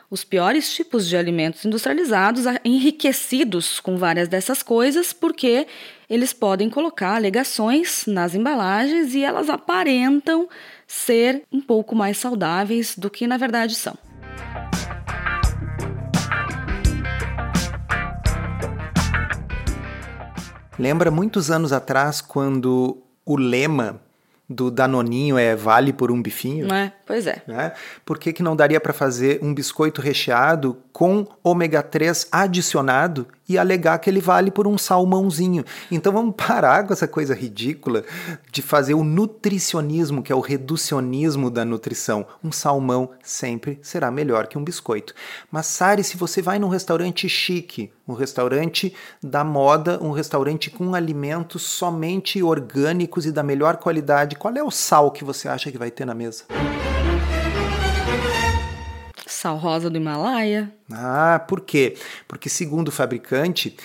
os 0.09 0.23
piores 0.23 0.73
tipos 0.73 1.07
de 1.07 1.17
alimentos 1.17 1.65
industrializados 1.65 2.45
enriquecidos 2.63 3.79
com 3.79 3.97
várias 3.97 4.27
dessas 4.27 4.63
coisas, 4.63 5.11
porque 5.11 5.67
eles 6.09 6.31
podem 6.31 6.69
colocar 6.69 7.15
alegações 7.15 8.05
nas 8.07 8.33
embalagens 8.33 9.13
e 9.13 9.23
elas 9.23 9.49
aparentam 9.49 10.47
ser 10.87 11.43
um 11.51 11.59
pouco 11.59 11.93
mais 11.93 12.17
saudáveis 12.17 12.95
do 12.97 13.09
que 13.09 13.27
na 13.27 13.35
verdade 13.35 13.75
são. 13.75 13.97
Lembra 20.79 21.09
muitos 21.09 21.49
anos 21.49 21.73
atrás 21.73 22.21
quando 22.21 23.03
o 23.25 23.35
lema 23.35 24.06
do 24.49 24.71
Danoninho 24.71 25.37
é 25.37 25.55
vale 25.55 25.91
por 25.91 26.11
um 26.11 26.21
bifinho? 26.21 26.73
É, 26.73 26.93
pois 27.05 27.27
é. 27.27 27.41
Né? 27.47 27.73
Por 28.05 28.17
que, 28.17 28.31
que 28.31 28.41
não 28.41 28.55
daria 28.55 28.79
para 28.79 28.93
fazer 28.93 29.39
um 29.41 29.53
biscoito 29.53 30.01
recheado 30.01 30.77
com 30.93 31.27
ômega 31.43 31.83
3 31.83 32.27
adicionado 32.31 33.27
e 33.47 33.57
alegar 33.57 33.97
que 33.99 34.09
ele 34.09 34.19
vale 34.19 34.51
por 34.51 34.67
um 34.67 34.77
salmãozinho? 34.77 35.63
Então 35.91 36.11
vamos 36.11 36.35
parar 36.35 36.85
com 36.85 36.93
essa 36.93 37.07
coisa 37.07 37.33
ridícula 37.33 38.03
de 38.51 38.61
fazer 38.61 38.93
o 38.93 39.03
nutricionismo, 39.03 40.21
que 40.21 40.31
é 40.31 40.35
o 40.35 40.39
reducionismo 40.39 41.49
da 41.49 41.63
nutrição. 41.63 42.25
Um 42.43 42.51
salmão 42.51 43.11
sempre 43.23 43.79
será 43.81 44.11
melhor 44.11 44.47
que 44.47 44.57
um 44.57 44.63
biscoito. 44.63 45.13
Mas 45.51 45.67
Sari, 45.67 46.03
se 46.03 46.17
você 46.17 46.41
vai 46.41 46.59
num 46.59 46.69
restaurante 46.69 47.27
chique, 47.29 47.91
um 48.07 48.13
restaurante 48.13 48.93
da 49.21 49.43
moda, 49.43 50.01
um 50.01 50.11
restaurante 50.11 50.69
com 50.69 50.95
alimentos 50.95 51.63
somente 51.63 52.41
orgânicos 52.41 53.25
e 53.25 53.31
da 53.31 53.43
melhor 53.43 53.77
qualidade, 53.77 54.35
qual 54.35 54.53
é 54.55 54.63
o 54.63 54.71
sal 54.71 55.11
que 55.11 55.23
você 55.23 55.47
acha 55.47 55.71
que 55.71 55.77
vai 55.77 55.91
ter 55.91 56.05
na 56.05 56.13
mesa? 56.13 56.45
Sal 59.39 59.55
rosa 59.55 59.87
do 59.87 59.97
Himalaia. 59.97 60.73
Ah, 60.91 61.39
por 61.47 61.61
quê? 61.61 61.95
Porque, 62.27 62.49
segundo 62.49 62.87
o 62.87 62.91
fabricante, 62.91 63.77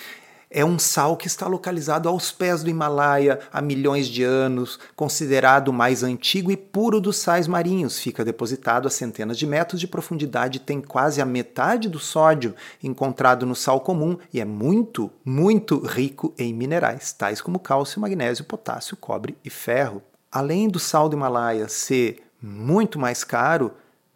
é 0.50 0.64
um 0.64 0.78
sal 0.78 1.14
que 1.14 1.26
está 1.26 1.46
localizado 1.46 2.08
aos 2.08 2.32
pés 2.32 2.62
do 2.62 2.70
Himalaia 2.70 3.38
há 3.52 3.60
milhões 3.60 4.08
de 4.08 4.22
anos, 4.22 4.80
considerado 4.96 5.68
o 5.68 5.72
mais 5.74 6.02
antigo 6.02 6.50
e 6.50 6.56
puro 6.56 7.02
dos 7.02 7.18
sais 7.18 7.46
marinhos. 7.46 7.98
Fica 7.98 8.24
depositado 8.24 8.88
a 8.88 8.90
centenas 8.90 9.36
de 9.36 9.46
metros 9.46 9.78
de 9.78 9.86
profundidade, 9.86 10.58
tem 10.58 10.80
quase 10.80 11.20
a 11.20 11.26
metade 11.26 11.86
do 11.86 11.98
sódio 11.98 12.54
encontrado 12.82 13.44
no 13.44 13.54
sal 13.54 13.82
comum 13.82 14.16
e 14.32 14.40
é 14.40 14.46
muito, 14.46 15.12
muito 15.22 15.86
rico 15.86 16.32
em 16.38 16.54
minerais, 16.54 17.12
tais 17.12 17.42
como 17.42 17.58
cálcio, 17.58 18.00
magnésio, 18.00 18.46
potássio, 18.46 18.96
cobre 18.96 19.36
e 19.44 19.50
ferro. 19.50 20.02
Além 20.30 20.66
do 20.66 20.78
sal 20.78 21.10
do 21.10 21.16
Himalaia 21.16 21.68
ser 21.68 22.22
muito 22.40 22.98
mais 22.98 23.22
caro, 23.22 23.72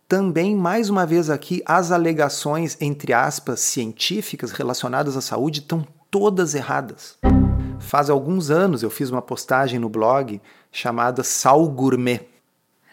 também, 0.08 0.54
mais 0.54 0.88
uma 0.88 1.04
vez 1.04 1.28
aqui, 1.28 1.62
as 1.66 1.90
alegações, 1.90 2.76
entre 2.80 3.12
aspas, 3.12 3.60
científicas 3.60 4.52
relacionadas 4.52 5.16
à 5.16 5.20
saúde 5.20 5.60
estão 5.60 5.86
todas 6.10 6.54
erradas. 6.54 7.18
Faz 7.80 8.08
alguns 8.08 8.50
anos 8.50 8.82
eu 8.82 8.90
fiz 8.90 9.10
uma 9.10 9.20
postagem 9.20 9.78
no 9.78 9.88
blog 9.88 10.40
chamada 10.70 11.22
Sal 11.22 11.68
Gourmet. 11.68 12.20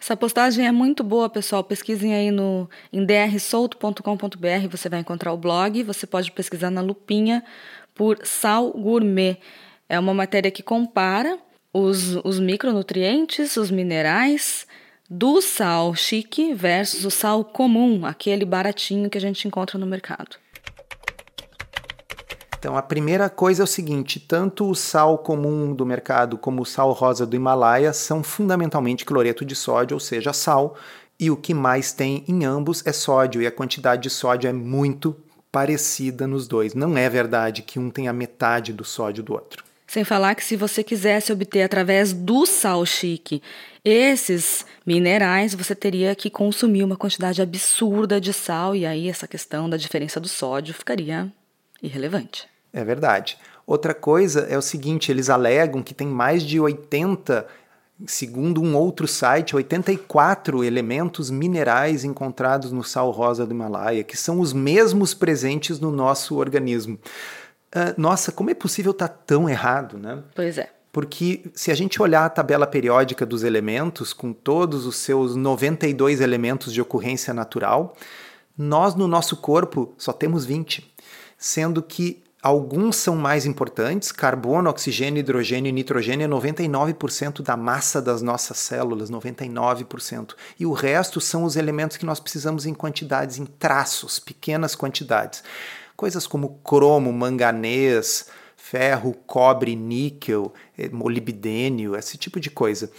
Essa 0.00 0.16
postagem 0.16 0.66
é 0.66 0.72
muito 0.72 1.02
boa, 1.02 1.30
pessoal. 1.30 1.64
Pesquisem 1.64 2.14
aí 2.14 2.30
no 2.30 2.68
em 2.92 3.06
drsolto.com.br, 3.06 4.68
você 4.70 4.88
vai 4.88 5.00
encontrar 5.00 5.32
o 5.32 5.38
blog. 5.38 5.82
Você 5.82 6.06
pode 6.06 6.30
pesquisar 6.30 6.70
na 6.70 6.82
lupinha 6.82 7.42
por 7.94 8.18
sal 8.24 8.70
gourmet. 8.72 9.38
É 9.88 9.98
uma 9.98 10.12
matéria 10.12 10.50
que 10.50 10.62
compara 10.62 11.38
os, 11.72 12.16
os 12.16 12.38
micronutrientes, 12.38 13.56
os 13.56 13.70
minerais 13.70 14.66
do 15.08 15.40
sal 15.40 15.94
chique 15.94 16.54
versus 16.54 17.04
o 17.04 17.10
sal 17.10 17.44
comum, 17.44 18.06
aquele 18.06 18.44
baratinho 18.44 19.10
que 19.10 19.18
a 19.18 19.20
gente 19.20 19.46
encontra 19.46 19.78
no 19.78 19.86
mercado. 19.86 20.36
Então, 22.58 22.78
a 22.78 22.82
primeira 22.82 23.28
coisa 23.28 23.62
é 23.62 23.64
o 23.64 23.66
seguinte: 23.66 24.18
tanto 24.18 24.68
o 24.70 24.74
sal 24.74 25.18
comum 25.18 25.74
do 25.74 25.84
mercado 25.84 26.38
como 26.38 26.62
o 26.62 26.64
sal 26.64 26.92
rosa 26.92 27.26
do 27.26 27.36
Himalaia 27.36 27.92
são 27.92 28.22
fundamentalmente 28.22 29.04
cloreto 29.04 29.44
de 29.44 29.54
sódio, 29.54 29.94
ou 29.94 30.00
seja, 30.00 30.32
sal, 30.32 30.74
e 31.20 31.30
o 31.30 31.36
que 31.36 31.52
mais 31.52 31.92
tem 31.92 32.24
em 32.26 32.44
ambos 32.46 32.82
é 32.86 32.92
sódio, 32.92 33.42
e 33.42 33.46
a 33.46 33.52
quantidade 33.52 34.04
de 34.04 34.10
sódio 34.10 34.48
é 34.48 34.52
muito 34.52 35.14
parecida 35.52 36.26
nos 36.26 36.48
dois. 36.48 36.72
Não 36.74 36.96
é 36.96 37.06
verdade 37.10 37.60
que 37.60 37.78
um 37.78 37.90
tem 37.90 38.08
a 38.08 38.12
metade 38.14 38.72
do 38.72 38.82
sódio 38.82 39.22
do 39.22 39.34
outro. 39.34 39.62
Sem 39.94 40.02
falar 40.02 40.34
que 40.34 40.42
se 40.42 40.56
você 40.56 40.82
quisesse 40.82 41.32
obter 41.32 41.62
através 41.62 42.12
do 42.12 42.44
sal 42.46 42.84
chique 42.84 43.40
esses 43.84 44.66
minerais, 44.84 45.54
você 45.54 45.72
teria 45.72 46.16
que 46.16 46.28
consumir 46.28 46.82
uma 46.82 46.96
quantidade 46.96 47.40
absurda 47.40 48.20
de 48.20 48.32
sal, 48.32 48.74
e 48.74 48.84
aí 48.84 49.08
essa 49.08 49.28
questão 49.28 49.70
da 49.70 49.76
diferença 49.76 50.18
do 50.18 50.26
sódio 50.26 50.74
ficaria 50.74 51.32
irrelevante. 51.80 52.48
É 52.72 52.82
verdade. 52.82 53.38
Outra 53.64 53.94
coisa 53.94 54.40
é 54.50 54.58
o 54.58 54.62
seguinte: 54.62 55.12
eles 55.12 55.30
alegam 55.30 55.80
que 55.80 55.94
tem 55.94 56.08
mais 56.08 56.42
de 56.42 56.58
80, 56.58 57.46
segundo 58.04 58.60
um 58.60 58.74
outro 58.74 59.06
site, 59.06 59.54
84 59.54 60.64
elementos 60.64 61.30
minerais 61.30 62.02
encontrados 62.02 62.72
no 62.72 62.82
sal 62.82 63.12
rosa 63.12 63.46
do 63.46 63.54
Himalaia, 63.54 64.02
que 64.02 64.16
são 64.16 64.40
os 64.40 64.52
mesmos 64.52 65.14
presentes 65.14 65.78
no 65.78 65.92
nosso 65.92 66.34
organismo. 66.34 66.98
Uh, 67.74 68.00
nossa, 68.00 68.30
como 68.30 68.50
é 68.50 68.54
possível 68.54 68.92
estar 68.92 69.08
tá 69.08 69.18
tão 69.26 69.48
errado, 69.48 69.98
né? 69.98 70.22
Pois 70.34 70.58
é. 70.58 70.70
Porque 70.92 71.50
se 71.54 71.72
a 71.72 71.74
gente 71.74 72.00
olhar 72.00 72.24
a 72.24 72.28
tabela 72.28 72.68
periódica 72.68 73.26
dos 73.26 73.42
elementos, 73.42 74.12
com 74.12 74.32
todos 74.32 74.86
os 74.86 74.96
seus 74.96 75.34
92 75.34 76.20
elementos 76.20 76.72
de 76.72 76.80
ocorrência 76.80 77.34
natural, 77.34 77.96
nós 78.56 78.94
no 78.94 79.08
nosso 79.08 79.36
corpo 79.38 79.92
só 79.98 80.12
temos 80.12 80.44
20, 80.44 80.94
sendo 81.36 81.82
que 81.82 82.22
Alguns 82.44 82.96
são 82.96 83.16
mais 83.16 83.46
importantes, 83.46 84.12
carbono, 84.12 84.68
oxigênio, 84.68 85.18
hidrogênio 85.18 85.70
e 85.70 85.72
nitrogênio 85.72 86.26
é 86.26 86.28
99% 86.28 87.40
da 87.40 87.56
massa 87.56 88.02
das 88.02 88.20
nossas 88.20 88.58
células, 88.58 89.10
99%. 89.10 90.34
E 90.60 90.66
o 90.66 90.74
resto 90.74 91.22
são 91.22 91.44
os 91.44 91.56
elementos 91.56 91.96
que 91.96 92.04
nós 92.04 92.20
precisamos 92.20 92.66
em 92.66 92.74
quantidades, 92.74 93.38
em 93.38 93.46
traços, 93.46 94.18
pequenas 94.18 94.76
quantidades. 94.76 95.42
Coisas 95.96 96.26
como 96.26 96.58
cromo, 96.64 97.12
manganês, 97.12 98.28
ferro, 98.56 99.14
cobre, 99.26 99.76
níquel, 99.76 100.52
eh, 100.76 100.88
molibdênio, 100.88 101.94
esse 101.96 102.16
tipo 102.16 102.40
de 102.40 102.50
coisa. 102.50 102.90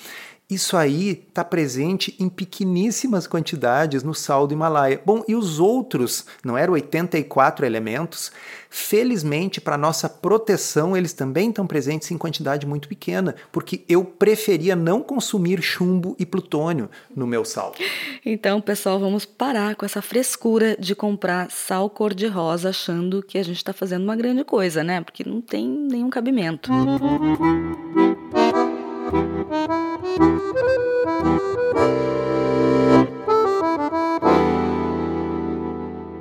Isso 0.47 0.77
aí 0.77 1.25
está 1.27 1.43
presente 1.43 2.15
em 2.19 2.29
pequeníssimas 2.29 3.25
quantidades 3.25 4.03
no 4.03 4.13
sal 4.13 4.45
do 4.45 4.53
Himalaia. 4.53 5.01
Bom, 5.03 5.23
e 5.27 5.33
os 5.33 5.59
outros, 5.59 6.23
não 6.43 6.55
eram 6.55 6.73
84 6.73 7.65
elementos? 7.65 8.31
Felizmente, 8.69 9.59
para 9.59 9.75
nossa 9.75 10.07
proteção, 10.07 10.95
eles 10.95 11.13
também 11.13 11.49
estão 11.49 11.65
presentes 11.65 12.11
em 12.11 12.17
quantidade 12.17 12.67
muito 12.67 12.87
pequena, 12.87 13.33
porque 13.51 13.83
eu 13.89 14.05
preferia 14.05 14.75
não 14.75 15.01
consumir 15.01 15.63
chumbo 15.63 16.15
e 16.19 16.27
plutônio 16.27 16.91
no 17.15 17.25
meu 17.25 17.43
sal. 17.43 17.73
Então, 18.23 18.61
pessoal, 18.61 18.99
vamos 18.99 19.25
parar 19.25 19.75
com 19.75 19.83
essa 19.83 20.01
frescura 20.01 20.77
de 20.79 20.93
comprar 20.93 21.49
sal 21.49 21.89
cor-de-rosa 21.89 22.69
achando 22.69 23.23
que 23.23 23.39
a 23.39 23.43
gente 23.43 23.57
está 23.57 23.73
fazendo 23.73 24.03
uma 24.03 24.15
grande 24.15 24.43
coisa, 24.43 24.83
né? 24.83 25.01
Porque 25.01 25.23
não 25.27 25.41
tem 25.41 25.67
nenhum 25.67 26.09
cabimento. 26.11 26.69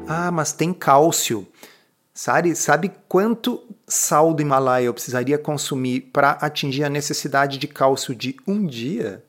Ah, 0.07 0.31
mas 0.31 0.53
tem 0.53 0.73
cálcio. 0.73 1.47
Sabe, 2.13 2.55
sabe 2.55 2.93
quanto 3.09 3.61
sal 3.87 4.33
do 4.33 4.41
Himalaia 4.41 4.87
eu 4.87 4.95
precisaria 4.95 5.37
consumir 5.37 6.03
para 6.13 6.31
atingir 6.33 6.85
a 6.85 6.89
necessidade 6.89 7.59
de 7.59 7.67
cálcio 7.67 8.15
de 8.15 8.37
um 8.47 8.65
dia? 8.65 9.25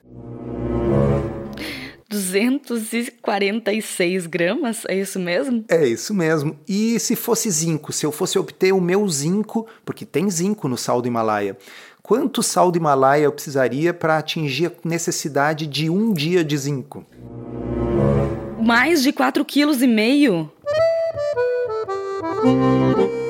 246 2.07 4.27
gramas, 4.27 4.83
é 4.87 4.95
isso 4.95 5.19
mesmo? 5.19 5.65
É 5.67 5.83
isso 5.85 6.13
mesmo. 6.13 6.57
E 6.67 6.99
se 6.99 7.15
fosse 7.15 7.49
zinco, 7.49 7.91
se 7.91 8.05
eu 8.05 8.11
fosse 8.11 8.37
obter 8.37 8.71
o 8.71 8.79
meu 8.79 9.07
zinco, 9.09 9.65
porque 9.83 10.05
tem 10.05 10.29
zinco 10.29 10.67
no 10.67 10.77
sal 10.77 11.01
do 11.01 11.07
Himalaia, 11.07 11.57
quanto 12.05 12.43
sal 12.43 12.71
do 12.71 12.77
Himalaia 12.77 13.23
eu 13.23 13.31
precisaria 13.31 13.91
para 13.91 14.19
atingir 14.19 14.67
a 14.67 14.71
necessidade 14.87 15.65
de 15.65 15.89
um 15.89 16.13
dia 16.13 16.43
de 16.43 16.55
zinco? 16.55 17.03
Mais 18.61 19.01
de 19.01 19.11
4,5 19.11 19.43
kg? 22.93 23.24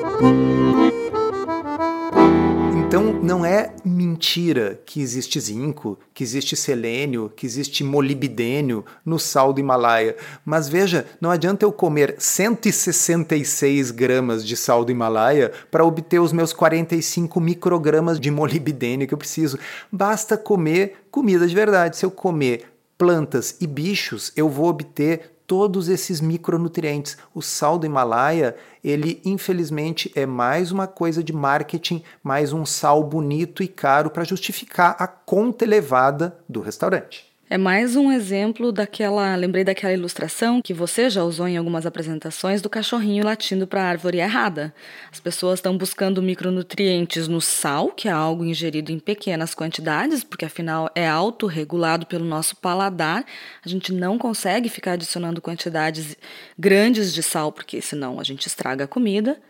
Então 2.96 3.12
não 3.12 3.44
é 3.44 3.74
mentira 3.84 4.80
que 4.86 5.02
existe 5.02 5.38
zinco, 5.38 5.98
que 6.14 6.24
existe 6.24 6.56
selênio, 6.56 7.30
que 7.36 7.44
existe 7.44 7.84
molibdênio 7.84 8.86
no 9.04 9.18
sal 9.18 9.52
do 9.52 9.60
Himalaia. 9.60 10.16
Mas 10.46 10.66
veja, 10.66 11.04
não 11.20 11.30
adianta 11.30 11.62
eu 11.62 11.70
comer 11.70 12.14
166 12.18 13.90
gramas 13.90 14.42
de 14.42 14.56
sal 14.56 14.82
do 14.82 14.90
Himalaia 14.92 15.52
para 15.70 15.84
obter 15.84 16.18
os 16.20 16.32
meus 16.32 16.54
45 16.54 17.38
microgramas 17.38 18.18
de 18.18 18.30
molibdênio 18.30 19.06
que 19.06 19.12
eu 19.12 19.18
preciso. 19.18 19.58
Basta 19.92 20.38
comer 20.38 21.06
comida 21.10 21.46
de 21.46 21.54
verdade. 21.54 21.98
Se 21.98 22.06
eu 22.06 22.10
comer 22.10 22.64
plantas 22.96 23.56
e 23.60 23.66
bichos, 23.66 24.32
eu 24.34 24.48
vou 24.48 24.68
obter 24.68 25.35
todos 25.46 25.88
esses 25.88 26.20
micronutrientes. 26.20 27.16
O 27.34 27.40
sal 27.40 27.78
do 27.78 27.86
Himalaia, 27.86 28.56
ele 28.82 29.20
infelizmente 29.24 30.10
é 30.14 30.26
mais 30.26 30.72
uma 30.72 30.86
coisa 30.86 31.22
de 31.22 31.32
marketing, 31.32 32.02
mais 32.22 32.52
um 32.52 32.66
sal 32.66 33.04
bonito 33.04 33.62
e 33.62 33.68
caro 33.68 34.10
para 34.10 34.24
justificar 34.24 34.96
a 34.98 35.06
conta 35.06 35.64
elevada 35.64 36.36
do 36.48 36.60
restaurante. 36.60 37.35
É 37.48 37.56
mais 37.56 37.94
um 37.94 38.10
exemplo 38.10 38.72
daquela. 38.72 39.36
Lembrei 39.36 39.62
daquela 39.62 39.92
ilustração 39.92 40.60
que 40.60 40.74
você 40.74 41.08
já 41.08 41.22
usou 41.22 41.46
em 41.46 41.56
algumas 41.56 41.86
apresentações 41.86 42.60
do 42.60 42.68
cachorrinho 42.68 43.24
latindo 43.24 43.68
para 43.68 43.82
a 43.82 43.86
árvore 43.86 44.18
errada. 44.18 44.74
As 45.12 45.20
pessoas 45.20 45.60
estão 45.60 45.78
buscando 45.78 46.20
micronutrientes 46.20 47.28
no 47.28 47.40
sal, 47.40 47.92
que 47.92 48.08
é 48.08 48.10
algo 48.10 48.44
ingerido 48.44 48.90
em 48.90 48.98
pequenas 48.98 49.54
quantidades, 49.54 50.24
porque 50.24 50.44
afinal 50.44 50.90
é 50.92 51.06
autorregulado 51.08 52.04
pelo 52.04 52.24
nosso 52.24 52.56
paladar. 52.56 53.24
A 53.64 53.68
gente 53.68 53.92
não 53.92 54.18
consegue 54.18 54.68
ficar 54.68 54.94
adicionando 54.94 55.40
quantidades 55.40 56.16
grandes 56.58 57.14
de 57.14 57.22
sal, 57.22 57.52
porque 57.52 57.80
senão 57.80 58.18
a 58.18 58.24
gente 58.24 58.48
estraga 58.48 58.86
a 58.86 58.88
comida. 58.88 59.40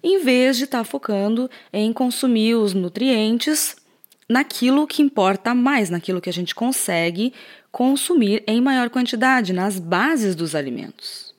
Em 0.00 0.22
vez 0.22 0.56
de 0.56 0.64
estar 0.64 0.78
tá 0.78 0.84
focando 0.84 1.50
em 1.72 1.92
consumir 1.92 2.54
os 2.54 2.72
nutrientes 2.72 3.81
naquilo 4.28 4.86
que 4.86 5.02
importa 5.02 5.54
mais, 5.54 5.90
naquilo 5.90 6.20
que 6.20 6.30
a 6.30 6.32
gente 6.32 6.54
consegue 6.54 7.32
consumir 7.70 8.42
em 8.46 8.60
maior 8.60 8.90
quantidade, 8.90 9.52
nas 9.52 9.78
bases 9.78 10.34
dos 10.34 10.54
alimentos. 10.54 11.32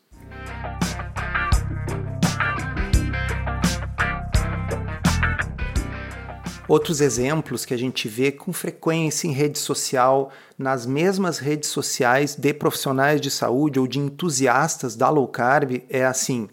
Outros 6.67 7.01
exemplos 7.01 7.65
que 7.65 7.73
a 7.73 7.77
gente 7.77 8.07
vê 8.07 8.31
com 8.31 8.53
frequência 8.53 9.27
em 9.27 9.31
rede 9.31 9.59
social, 9.59 10.31
nas 10.57 10.85
mesmas 10.85 11.37
redes 11.37 11.69
sociais 11.69 12.35
de 12.35 12.53
profissionais 12.53 13.19
de 13.19 13.29
saúde 13.29 13.79
ou 13.79 13.85
de 13.85 13.99
entusiastas 13.99 14.95
da 14.95 15.09
low 15.09 15.27
carb, 15.27 15.83
é 15.89 16.05
assim: 16.05 16.49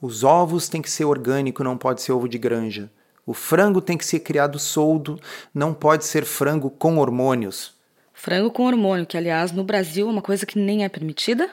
os 0.00 0.22
ovos 0.22 0.68
têm 0.68 0.80
que 0.80 0.90
ser 0.90 1.04
orgânico, 1.04 1.64
não 1.64 1.76
pode 1.76 2.02
ser 2.02 2.12
ovo 2.12 2.28
de 2.28 2.38
granja. 2.38 2.90
O 3.28 3.34
frango 3.34 3.82
tem 3.82 3.98
que 3.98 4.06
ser 4.06 4.20
criado 4.20 4.58
soldo, 4.58 5.20
não 5.52 5.74
pode 5.74 6.06
ser 6.06 6.24
frango 6.24 6.70
com 6.70 6.96
hormônios. 6.96 7.74
Frango 8.14 8.50
com 8.50 8.64
hormônio, 8.64 9.04
que 9.04 9.18
aliás 9.18 9.52
no 9.52 9.62
Brasil 9.62 10.08
é 10.08 10.10
uma 10.10 10.22
coisa 10.22 10.46
que 10.46 10.58
nem 10.58 10.82
é 10.82 10.88
permitida? 10.88 11.50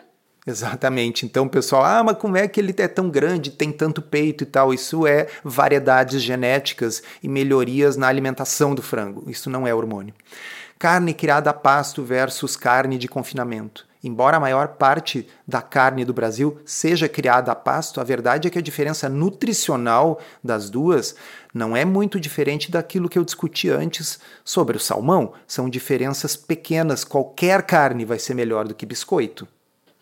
Exatamente. 0.48 1.26
Então, 1.26 1.50
pessoal, 1.50 1.84
ah, 1.84 2.02
mas 2.02 2.18
como 2.18 2.38
é 2.38 2.48
que 2.48 2.62
ele 2.62 2.74
é 2.78 2.88
tão 2.88 3.10
grande, 3.10 3.52
tem 3.52 3.74
tanto 3.74 4.02
peito 4.02 4.46
e 4.46 4.48
tal? 4.48 4.74
Isso 4.74 5.06
é 5.06 5.28
variedades 5.44 6.22
genéticas 6.22 7.04
e 7.22 7.28
melhorias 7.28 7.98
na 7.98 8.08
alimentação 8.08 8.74
do 8.74 8.82
frango. 8.82 9.30
Isso 9.30 9.50
não 9.50 9.68
é 9.68 9.76
hormônio. 9.76 10.14
Carne 10.80 11.14
criada 11.14 11.50
a 11.50 11.54
pasto 11.54 12.06
versus 12.06 12.56
carne 12.56 12.98
de 12.98 13.10
confinamento. 13.10 13.86
Embora 14.06 14.38
a 14.38 14.40
maior 14.40 14.68
parte 14.68 15.28
da 15.48 15.64
carne 15.64 16.06
do 16.06 16.14
Brasil 16.14 16.60
seja 16.64 17.10
criada 17.10 17.52
a 17.52 17.56
pasto, 17.56 18.00
a 18.00 18.04
verdade 18.04 18.48
é 18.48 18.52
que 18.52 18.60
a 18.60 18.62
diferença 18.62 19.10
nutricional 19.10 20.20
das 20.44 20.70
duas 20.70 21.16
não 21.52 21.76
é 21.76 21.84
muito 21.84 22.20
diferente 22.20 22.70
daquilo 22.70 23.10
que 23.10 23.18
eu 23.18 23.26
discuti 23.26 23.68
antes 23.68 24.20
sobre 24.44 24.78
o 24.78 24.80
salmão. 24.80 25.34
São 25.48 25.68
diferenças 25.68 26.36
pequenas. 26.36 27.04
Qualquer 27.04 27.64
carne 27.64 28.06
vai 28.06 28.20
ser 28.20 28.36
melhor 28.36 28.68
do 28.68 28.76
que 28.76 28.86
biscoito. 28.86 29.48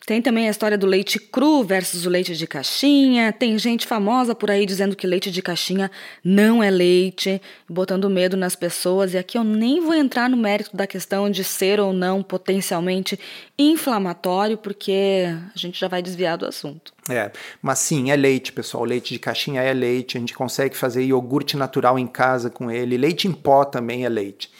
Tem 0.06 0.22
também 0.22 0.48
a 0.50 0.52
história 0.52 0.78
do 0.78 0.86
leite 0.86 1.18
cru 1.18 1.64
versus 1.64 2.06
o 2.06 2.10
leite 2.10 2.36
de 2.36 2.46
caixinha. 2.46 3.32
Tem 3.32 3.58
gente 3.58 3.88
famosa 3.88 4.36
por 4.36 4.52
aí 4.52 4.66
dizendo 4.66 4.98
que 4.98 5.08
leite 5.08 5.32
de 5.32 5.42
caixinha 5.42 5.90
não 6.22 6.62
é 6.62 6.70
leite, 6.70 7.42
botando 7.70 8.10
medo 8.10 8.36
nas 8.36 8.54
pessoas. 8.54 9.14
E 9.14 9.18
aqui 9.18 9.38
eu 9.38 9.46
nem 9.46 9.80
vou 9.80 9.94
entrar 9.94 10.30
no 10.30 10.36
mérito 10.36 10.76
da 10.76 10.86
questão 10.86 11.30
de 11.30 11.42
ser 11.42 11.80
ou 11.80 11.94
não 11.94 12.22
potencialmente 12.22 13.18
inflamatório, 13.58 14.58
porque 14.58 15.26
a 15.56 15.58
gente 15.58 15.80
já 15.80 15.88
vai 15.88 16.02
desviar 16.02 16.38
do 16.38 16.46
assunto. 16.46 16.94
É, 17.10 17.32
mas 17.62 17.80
sim, 17.80 18.12
é 18.12 18.16
leite, 18.18 18.52
pessoal. 18.52 18.84
Leite 18.84 19.14
de 19.14 19.20
caixinha 19.20 19.62
é 19.62 19.74
leite. 19.74 20.18
A 20.18 20.20
gente 20.20 20.34
consegue 20.34 20.76
fazer 20.76 21.02
iogurte 21.06 21.56
natural 21.56 21.98
em 21.98 22.08
casa 22.08 22.50
com 22.50 22.70
ele. 22.70 22.98
Leite 22.98 23.26
em 23.26 23.32
pó 23.32 23.64
também 23.64 24.04
é 24.04 24.10
leite. 24.10 24.52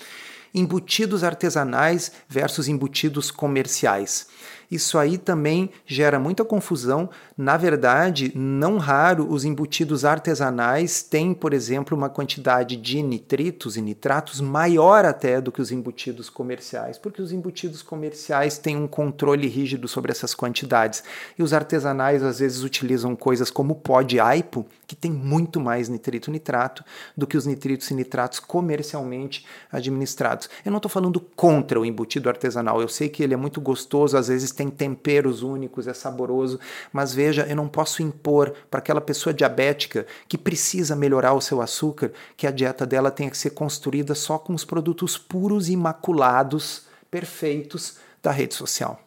Embutidos 0.56 1.22
artesanais 1.22 2.14
versus 2.30 2.70
embutidos 2.70 3.30
comerciais. 3.30 4.28
Isso 4.70 4.98
aí 4.98 5.18
também 5.18 5.70
gera 5.86 6.20
muita 6.20 6.44
confusão. 6.46 7.10
Na 7.38 7.58
verdade, 7.58 8.32
não 8.36 8.78
raro, 8.78 9.28
os 9.30 9.46
embutidos 9.46 10.06
artesanais 10.06 11.02
têm, 11.04 11.34
por 11.34 11.54
exemplo, 11.54 11.98
uma 11.98 12.10
quantidade 12.10 12.76
de 12.76 13.02
nitritos 13.02 13.78
e 13.78 13.82
nitratos 13.82 14.42
maior 14.42 15.06
até 15.06 15.42
do 15.42 15.52
que 15.52 15.62
os 15.62 15.72
embutidos 15.72 16.30
comerciais, 16.30 16.98
porque 16.98 17.22
os 17.22 17.32
embutidos 17.32 17.82
comerciais 17.82 18.58
têm 18.58 18.78
um 18.78 18.88
controle 18.88 19.48
rígido 19.48 19.88
sobre 19.88 20.12
essas 20.12 20.34
quantidades. 20.34 21.04
E 21.38 21.44
os 21.44 21.54
artesanais 21.54 22.24
às 22.24 22.40
vezes 22.40 22.64
utilizam 22.64 23.16
coisas 23.16 23.50
como 23.50 23.76
pó 23.76 24.02
de 24.02 24.20
aipo, 24.20 24.66
que 24.88 24.96
tem 24.96 25.12
muito 25.12 25.60
mais 25.60 25.90
nitrito 25.90 26.30
e 26.30 26.34
nitrato 26.34 26.84
do 27.16 27.26
que 27.26 27.38
os 27.38 27.46
nitritos 27.46 27.90
e 27.90 27.94
nitratos 27.94 28.40
comercialmente 28.40 29.46
administrados. 29.72 30.50
Eu 30.64 30.72
não 30.72 30.78
estou 30.78 30.90
falando 30.90 31.20
contra 31.20 31.80
o 31.80 31.86
embutido 31.86 32.30
artesanal, 32.30 32.82
eu 32.82 32.88
sei 32.88 33.10
que 33.10 33.24
ele 33.24 33.34
é 33.34 33.38
muito 33.38 33.60
gostoso, 33.60 34.18
às 34.18 34.28
vezes 34.28 34.52
tem 34.52 34.63
tem 34.70 34.94
temperos 34.94 35.44
únicos, 35.44 35.88
é 35.88 35.94
saboroso, 35.94 36.60
mas 36.92 37.14
veja, 37.14 37.46
eu 37.48 37.56
não 37.56 37.68
posso 37.68 38.02
impor 38.02 38.54
para 38.70 38.80
aquela 38.80 39.02
pessoa 39.02 39.34
diabética 39.34 40.06
que 40.28 40.38
precisa 40.38 40.96
melhorar 40.96 41.34
o 41.34 41.42
seu 41.42 41.62
açúcar 41.62 42.12
que 42.36 42.48
a 42.48 42.52
dieta 42.52 42.86
dela 42.86 43.12
tenha 43.12 43.30
que 43.30 43.38
ser 43.38 43.52
construída 43.52 44.14
só 44.16 44.38
com 44.38 44.54
os 44.54 44.66
produtos 44.66 45.18
puros, 45.18 45.70
imaculados, 45.70 46.84
perfeitos 47.10 47.98
da 48.22 48.32
rede 48.32 48.56
social. 48.56 49.00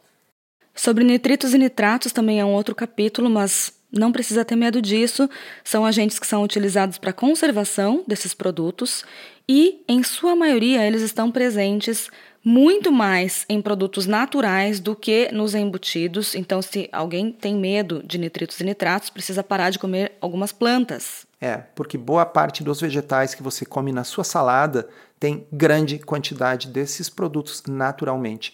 Sobre 0.75 1.05
nitritos 1.05 1.55
e 1.55 1.59
nitratos 1.59 2.13
também 2.13 2.39
é 2.39 2.45
um 2.45 2.53
outro 2.53 2.75
capítulo, 2.75 3.31
mas 3.31 3.73
não 3.91 4.13
precisa 4.13 4.45
ter 4.45 4.57
medo 4.57 4.83
disso. 4.83 5.29
São 5.65 5.87
agentes 5.87 6.19
que 6.19 6.27
são 6.27 6.43
utilizados 6.43 6.99
para 6.99 7.13
conservação 7.13 8.05
desses 8.07 8.35
produtos 8.35 9.05
e, 9.49 9.83
em 9.89 10.03
sua 10.03 10.35
maioria, 10.35 10.87
eles 10.87 11.03
estão 11.03 11.31
presentes 11.31 12.11
muito 12.45 12.93
mais 12.93 13.45
em 13.49 13.61
produtos 13.61 14.07
naturais 14.07 14.79
do 14.79 14.95
que 14.95 15.33
nos 15.33 15.55
embutidos. 15.55 16.35
Então, 16.35 16.63
se 16.63 16.89
alguém 16.93 17.33
tem 17.33 17.57
medo 17.57 18.03
de 18.05 18.19
nitritos 18.19 18.61
e 18.61 18.65
nitratos, 18.65 19.11
precisa 19.11 19.43
parar 19.43 19.71
de 19.71 19.81
comer 19.81 20.13
algumas 20.21 20.53
plantas. 20.53 21.27
É, 21.41 21.57
porque 21.75 21.99
boa 21.99 22.25
parte 22.25 22.63
dos 22.63 22.81
vegetais 22.81 23.35
que 23.35 23.43
você 23.43 23.67
come 23.67 23.93
na 23.93 24.05
sua 24.05 24.23
salada 24.23 24.89
tem 25.19 25.47
grande 25.51 25.99
quantidade 25.99 26.69
desses 26.69 27.09
produtos 27.09 27.63
naturalmente. 27.67 28.53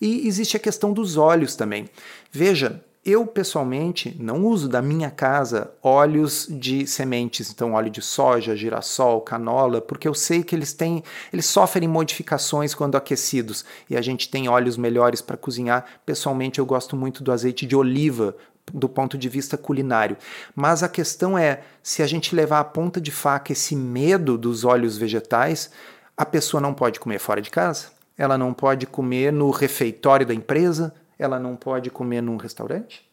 E 0.00 0.26
existe 0.26 0.56
a 0.56 0.60
questão 0.60 0.92
dos 0.92 1.16
óleos 1.16 1.54
também. 1.54 1.88
Veja, 2.32 2.82
eu, 3.04 3.26
pessoalmente, 3.26 4.16
não 4.18 4.46
uso 4.46 4.66
da 4.66 4.80
minha 4.80 5.10
casa 5.10 5.70
óleos 5.82 6.46
de 6.48 6.86
sementes, 6.86 7.50
então 7.50 7.74
óleo 7.74 7.90
de 7.90 8.00
soja, 8.00 8.56
girassol, 8.56 9.20
canola, 9.20 9.82
porque 9.82 10.08
eu 10.08 10.14
sei 10.14 10.42
que 10.42 10.54
eles 10.56 10.72
têm, 10.72 11.04
eles 11.30 11.44
sofrem 11.44 11.86
modificações 11.86 12.74
quando 12.74 12.96
aquecidos 12.96 13.62
e 13.90 13.96
a 13.96 14.00
gente 14.00 14.30
tem 14.30 14.48
óleos 14.48 14.78
melhores 14.78 15.20
para 15.20 15.36
cozinhar. 15.36 15.84
Pessoalmente, 16.06 16.58
eu 16.58 16.64
gosto 16.64 16.96
muito 16.96 17.22
do 17.22 17.30
azeite 17.30 17.66
de 17.66 17.76
oliva 17.76 18.34
do 18.72 18.88
ponto 18.88 19.18
de 19.18 19.28
vista 19.28 19.58
culinário. 19.58 20.16
Mas 20.56 20.82
a 20.82 20.88
questão 20.88 21.36
é, 21.36 21.60
se 21.82 22.02
a 22.02 22.06
gente 22.06 22.34
levar 22.34 22.60
à 22.60 22.64
ponta 22.64 22.98
de 23.02 23.10
faca 23.10 23.52
esse 23.52 23.76
medo 23.76 24.38
dos 24.38 24.64
óleos 24.64 24.96
vegetais, 24.96 25.70
a 26.16 26.24
pessoa 26.24 26.60
não 26.60 26.72
pode 26.72 26.98
comer 26.98 27.18
fora 27.18 27.42
de 27.42 27.50
casa? 27.50 27.88
Ela 28.16 28.38
não 28.38 28.54
pode 28.54 28.86
comer 28.86 29.30
no 29.30 29.50
refeitório 29.50 30.24
da 30.24 30.32
empresa? 30.32 30.94
Ela 31.18 31.38
não 31.38 31.56
pode 31.56 31.90
comer 31.90 32.20
num 32.20 32.36
restaurante? 32.36 33.04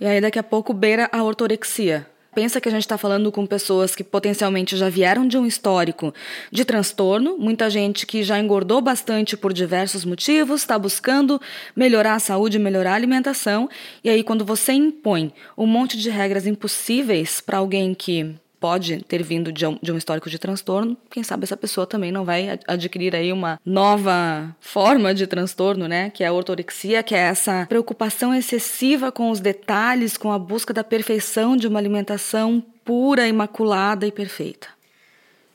E 0.00 0.06
aí 0.06 0.20
daqui 0.20 0.38
a 0.38 0.42
pouco 0.42 0.72
beira 0.72 1.08
a 1.12 1.22
ortorexia. 1.22 2.06
Pensa 2.32 2.60
que 2.60 2.68
a 2.68 2.72
gente 2.72 2.82
está 2.82 2.96
falando 2.96 3.32
com 3.32 3.44
pessoas 3.44 3.94
que 3.94 4.04
potencialmente 4.04 4.76
já 4.76 4.88
vieram 4.88 5.26
de 5.26 5.36
um 5.36 5.44
histórico 5.44 6.14
de 6.50 6.64
transtorno, 6.64 7.36
muita 7.36 7.68
gente 7.68 8.06
que 8.06 8.22
já 8.22 8.38
engordou 8.38 8.80
bastante 8.80 9.36
por 9.36 9.52
diversos 9.52 10.04
motivos, 10.04 10.60
está 10.60 10.78
buscando 10.78 11.40
melhorar 11.74 12.14
a 12.14 12.20
saúde, 12.20 12.56
melhorar 12.56 12.92
a 12.92 12.94
alimentação, 12.94 13.68
e 14.04 14.08
aí 14.08 14.22
quando 14.22 14.44
você 14.44 14.72
impõe 14.72 15.32
um 15.58 15.66
monte 15.66 15.98
de 15.98 16.08
regras 16.08 16.46
impossíveis 16.46 17.40
para 17.40 17.58
alguém 17.58 17.94
que 17.94 18.36
pode 18.60 19.02
ter 19.04 19.22
vindo 19.22 19.50
de 19.50 19.66
um, 19.66 19.78
de 19.82 19.90
um, 19.90 19.96
histórico 19.96 20.28
de 20.28 20.38
transtorno, 20.38 20.96
quem 21.10 21.24
sabe 21.24 21.44
essa 21.44 21.56
pessoa 21.56 21.86
também 21.86 22.12
não 22.12 22.24
vai 22.26 22.60
adquirir 22.68 23.16
aí 23.16 23.32
uma 23.32 23.58
nova 23.64 24.54
forma 24.60 25.14
de 25.14 25.26
transtorno, 25.26 25.88
né? 25.88 26.10
Que 26.10 26.22
é 26.22 26.26
a 26.26 26.32
ortorexia, 26.32 27.02
que 27.02 27.14
é 27.14 27.18
essa 27.18 27.64
preocupação 27.66 28.34
excessiva 28.34 29.10
com 29.10 29.30
os 29.30 29.40
detalhes, 29.40 30.18
com 30.18 30.30
a 30.30 30.38
busca 30.38 30.74
da 30.74 30.84
perfeição 30.84 31.56
de 31.56 31.66
uma 31.66 31.78
alimentação 31.78 32.62
pura, 32.84 33.26
imaculada 33.26 34.06
e 34.06 34.12
perfeita. 34.12 34.68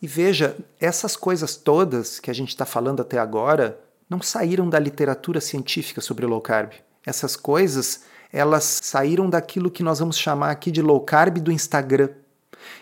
E 0.01 0.07
veja, 0.07 0.57
essas 0.79 1.15
coisas 1.15 1.55
todas 1.55 2.19
que 2.19 2.31
a 2.31 2.33
gente 2.33 2.49
está 2.49 2.65
falando 2.65 3.01
até 3.01 3.19
agora 3.19 3.79
não 4.09 4.21
saíram 4.21 4.67
da 4.67 4.79
literatura 4.79 5.39
científica 5.39 6.01
sobre 6.01 6.25
low 6.25 6.41
carb. 6.41 6.73
Essas 7.05 7.35
coisas, 7.35 8.01
elas 8.33 8.79
saíram 8.83 9.29
daquilo 9.29 9.69
que 9.69 9.83
nós 9.83 9.99
vamos 9.99 10.17
chamar 10.17 10.51
aqui 10.51 10.71
de 10.71 10.81
low 10.81 10.99
carb 11.01 11.37
do 11.37 11.51
Instagram 11.51 12.09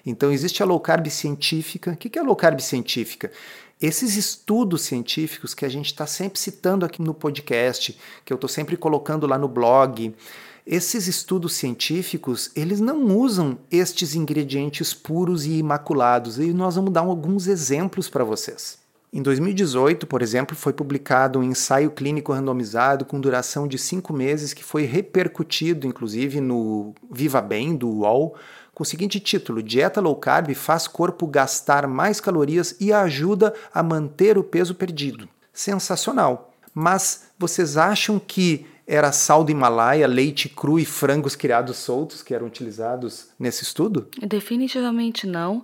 então, 0.05 0.31
existe 0.31 0.61
a 0.61 0.65
low 0.65 0.79
carb 0.79 1.07
científica. 1.09 1.91
O 1.91 1.97
que 1.97 2.17
é 2.17 2.21
low 2.21 2.35
carb 2.35 2.59
científica? 2.59 3.31
Esses 3.81 4.15
estudos 4.15 4.83
científicos 4.83 5.53
que 5.53 5.65
a 5.65 5.69
gente 5.69 5.87
está 5.87 6.07
sempre 6.07 6.39
citando 6.39 6.85
aqui 6.85 7.01
no 7.01 7.13
podcast, 7.13 7.97
que 8.23 8.31
eu 8.31 8.35
estou 8.35 8.47
sempre 8.47 8.77
colocando 8.77 9.27
lá 9.27 9.37
no 9.37 9.47
blog, 9.47 10.13
esses 10.65 11.07
estudos 11.07 11.53
científicos, 11.53 12.49
eles 12.55 12.79
não 12.79 13.03
usam 13.17 13.57
estes 13.69 14.15
ingredientes 14.15 14.93
puros 14.93 15.45
e 15.45 15.57
imaculados, 15.57 16.39
e 16.39 16.53
nós 16.53 16.75
vamos 16.75 16.93
dar 16.93 17.01
alguns 17.01 17.47
exemplos 17.47 18.07
para 18.07 18.23
vocês. 18.23 18.81
Em 19.11 19.21
2018, 19.21 20.07
por 20.07 20.21
exemplo, 20.21 20.55
foi 20.55 20.73
publicado 20.73 21.37
um 21.37 21.43
ensaio 21.43 21.91
clínico 21.91 22.31
randomizado 22.31 23.05
com 23.05 23.19
duração 23.19 23.67
de 23.67 23.77
cinco 23.77 24.11
meses 24.11 24.53
que 24.53 24.63
foi 24.63 24.85
repercutido, 24.85 25.85
inclusive, 25.85 26.39
no 26.39 26.95
Viva 27.11 27.41
Bem, 27.41 27.75
do 27.75 27.89
UOL, 27.89 28.33
com 28.73 28.83
o 28.83 28.85
seguinte 28.85 29.19
título: 29.19 29.61
Dieta 29.61 30.01
low 30.01 30.15
carb 30.15 30.53
faz 30.53 30.87
corpo 30.87 31.27
gastar 31.27 31.87
mais 31.87 32.19
calorias 32.19 32.75
e 32.79 32.91
ajuda 32.91 33.53
a 33.73 33.83
manter 33.83 34.37
o 34.37 34.43
peso 34.43 34.75
perdido. 34.75 35.27
Sensacional! 35.51 36.51
Mas 36.73 37.27
vocês 37.37 37.77
acham 37.77 38.19
que 38.19 38.65
era 38.85 39.11
sal 39.11 39.43
do 39.43 39.51
Himalaia, 39.51 40.07
leite 40.07 40.49
cru 40.49 40.79
e 40.79 40.85
frangos 40.85 41.35
criados 41.35 41.77
soltos 41.77 42.21
que 42.21 42.33
eram 42.33 42.47
utilizados 42.47 43.27
nesse 43.39 43.63
estudo? 43.63 44.07
Definitivamente 44.21 45.25
não. 45.25 45.63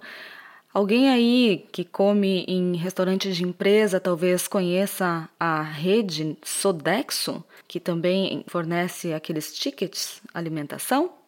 Alguém 0.71 1.09
aí 1.09 1.65
que 1.71 1.83
come 1.83 2.45
em 2.47 2.75
restaurantes 2.75 3.35
de 3.35 3.43
empresa 3.43 3.99
talvez 3.99 4.47
conheça 4.47 5.27
a 5.39 5.63
rede 5.63 6.37
Sodexo, 6.43 7.43
que 7.67 7.79
também 7.79 8.45
fornece 8.47 9.13
aqueles 9.13 9.51
tickets 9.51 10.21
alimentação? 10.31 11.18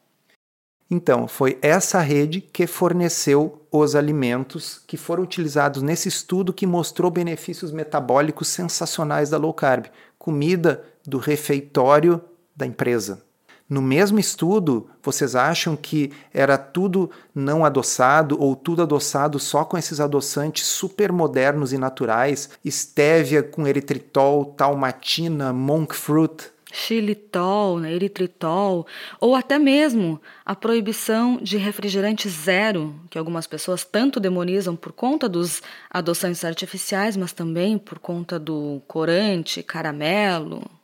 Então, 0.94 1.26
foi 1.26 1.58
essa 1.62 2.02
rede 2.02 2.42
que 2.42 2.68
forneceu 2.68 3.62
os 3.72 3.96
alimentos 3.96 4.82
que 4.86 4.98
foram 4.98 5.24
utilizados 5.24 5.82
nesse 5.82 6.10
estudo 6.10 6.52
que 6.52 6.68
mostrou 6.68 7.10
benefícios 7.10 7.72
metabólicos 7.72 8.50
sensacionais 8.50 9.30
da 9.30 9.38
low 9.38 9.54
carb, 9.54 9.86
comida 10.20 10.84
do 11.08 11.18
refeitório 11.18 12.22
da 12.54 12.66
empresa. 12.66 13.24
No 13.70 13.82
mesmo 13.82 14.20
estudo, 14.20 14.90
vocês 15.02 15.34
acham 15.34 15.78
que 15.78 16.12
era 16.34 16.58
tudo 16.58 17.10
não 17.34 17.64
adoçado 17.64 18.38
ou 18.38 18.54
tudo 18.54 18.82
adoçado 18.82 19.40
só 19.40 19.64
com 19.64 19.78
esses 19.78 20.02
adoçantes 20.02 20.68
super 20.68 21.10
modernos 21.10 21.72
e 21.72 21.78
naturais, 21.78 22.50
estévia 22.66 23.42
com 23.42 23.66
eritritol, 23.66 24.44
talmatina, 24.44 25.54
monk 25.54 25.96
fruit? 25.96 26.52
Xilitol, 26.72 27.80
né, 27.80 27.94
eritritol, 27.94 28.88
ou 29.20 29.36
até 29.36 29.60
mesmo 29.60 30.22
a 30.46 30.56
proibição 30.56 31.38
de 31.42 31.58
refrigerante 31.58 32.30
zero, 32.30 32.96
que 33.10 33.18
algumas 33.18 33.46
pessoas 33.46 33.84
tanto 33.84 34.20
demonizam 34.20 34.76
por 34.76 34.92
conta 34.92 35.28
dos 35.28 35.62
adoçantes 35.90 36.44
artificiais, 36.46 37.18
mas 37.18 37.34
também 37.34 37.78
por 37.78 38.00
conta 38.00 38.40
do 38.40 38.82
corante, 38.88 39.62
caramelo. 39.62 40.81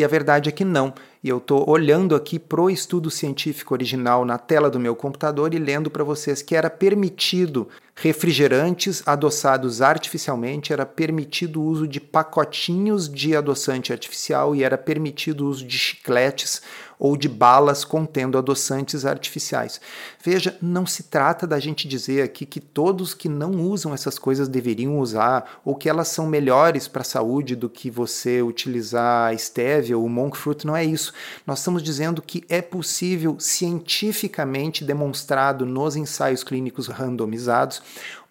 E 0.00 0.04
a 0.04 0.08
verdade 0.08 0.48
é 0.48 0.52
que 0.52 0.64
não. 0.64 0.94
E 1.22 1.28
eu 1.28 1.36
estou 1.36 1.68
olhando 1.68 2.14
aqui 2.14 2.38
pro 2.38 2.70
estudo 2.70 3.10
científico 3.10 3.74
original 3.74 4.24
na 4.24 4.38
tela 4.38 4.70
do 4.70 4.80
meu 4.80 4.96
computador 4.96 5.52
e 5.52 5.58
lendo 5.58 5.90
para 5.90 6.02
vocês 6.02 6.40
que 6.40 6.56
era 6.56 6.70
permitido 6.70 7.68
refrigerantes 7.94 9.02
adoçados 9.04 9.82
artificialmente, 9.82 10.72
era 10.72 10.86
permitido 10.86 11.60
o 11.60 11.66
uso 11.66 11.86
de 11.86 12.00
pacotinhos 12.00 13.10
de 13.10 13.36
adoçante 13.36 13.92
artificial 13.92 14.56
e 14.56 14.64
era 14.64 14.78
permitido 14.78 15.44
o 15.44 15.48
uso 15.50 15.66
de 15.66 15.78
chicletes 15.78 16.62
ou 17.00 17.16
de 17.16 17.30
balas 17.30 17.82
contendo 17.82 18.36
adoçantes 18.36 19.06
artificiais. 19.06 19.80
Veja, 20.22 20.58
não 20.60 20.84
se 20.84 21.04
trata 21.04 21.46
da 21.46 21.58
gente 21.58 21.88
dizer 21.88 22.22
aqui 22.22 22.44
que 22.44 22.60
todos 22.60 23.14
que 23.14 23.26
não 23.26 23.52
usam 23.52 23.94
essas 23.94 24.18
coisas 24.18 24.46
deveriam 24.46 24.98
usar 24.98 25.60
ou 25.64 25.74
que 25.74 25.88
elas 25.88 26.08
são 26.08 26.26
melhores 26.26 26.86
para 26.86 27.00
a 27.00 27.04
saúde 27.04 27.56
do 27.56 27.70
que 27.70 27.90
você 27.90 28.42
utilizar 28.42 29.36
stevia 29.38 29.96
ou 29.96 30.06
monk 30.10 30.36
fruit, 30.36 30.66
não 30.66 30.76
é 30.76 30.84
isso. 30.84 31.14
Nós 31.46 31.60
estamos 31.60 31.82
dizendo 31.82 32.20
que 32.20 32.44
é 32.50 32.60
possível 32.60 33.36
cientificamente 33.40 34.84
demonstrado 34.84 35.64
nos 35.64 35.96
ensaios 35.96 36.44
clínicos 36.44 36.86
randomizados 36.86 37.80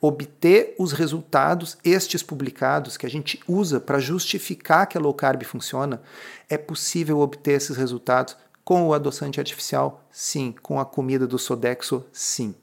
obter 0.02 0.76
os 0.80 0.92
resultados, 0.92 1.78
estes 1.84 2.24
publicados, 2.24 2.96
que 2.96 3.06
a 3.06 3.10
gente 3.10 3.40
usa 3.48 3.80
para 3.80 4.00
justificar 4.00 4.88
que 4.88 4.98
a 4.98 5.02
low 5.02 5.14
carb 5.14 5.44
funciona, 5.44 6.02
é 6.50 6.58
possível 6.58 7.20
obter 7.20 7.54
esses 7.54 7.76
resultados 7.76 8.36
com 8.64 8.88
o 8.88 8.94
adoçante 8.94 9.40
artificial? 9.40 10.06
Sim. 10.12 10.54
Com 10.62 10.80
a 10.80 10.86
comida 10.86 11.26
do 11.26 11.40
Sodexo? 11.40 12.06
Sim. 12.14 12.54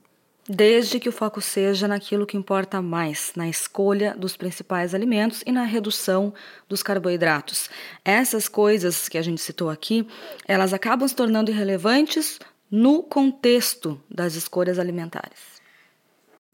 Desde 0.48 1.00
que 1.00 1.08
o 1.08 1.12
foco 1.12 1.40
seja 1.40 1.88
naquilo 1.88 2.24
que 2.24 2.36
importa 2.36 2.80
mais, 2.80 3.32
na 3.34 3.48
escolha 3.48 4.14
dos 4.16 4.36
principais 4.36 4.94
alimentos 4.94 5.42
e 5.44 5.50
na 5.50 5.64
redução 5.64 6.32
dos 6.68 6.84
carboidratos. 6.84 7.68
Essas 8.04 8.48
coisas 8.48 9.08
que 9.08 9.18
a 9.18 9.22
gente 9.22 9.40
citou 9.40 9.68
aqui, 9.68 10.06
elas 10.46 10.72
acabam 10.72 11.08
se 11.08 11.16
tornando 11.16 11.50
irrelevantes 11.50 12.38
no 12.70 13.02
contexto 13.02 14.00
das 14.08 14.36
escolhas 14.36 14.78
alimentares. 14.78 15.55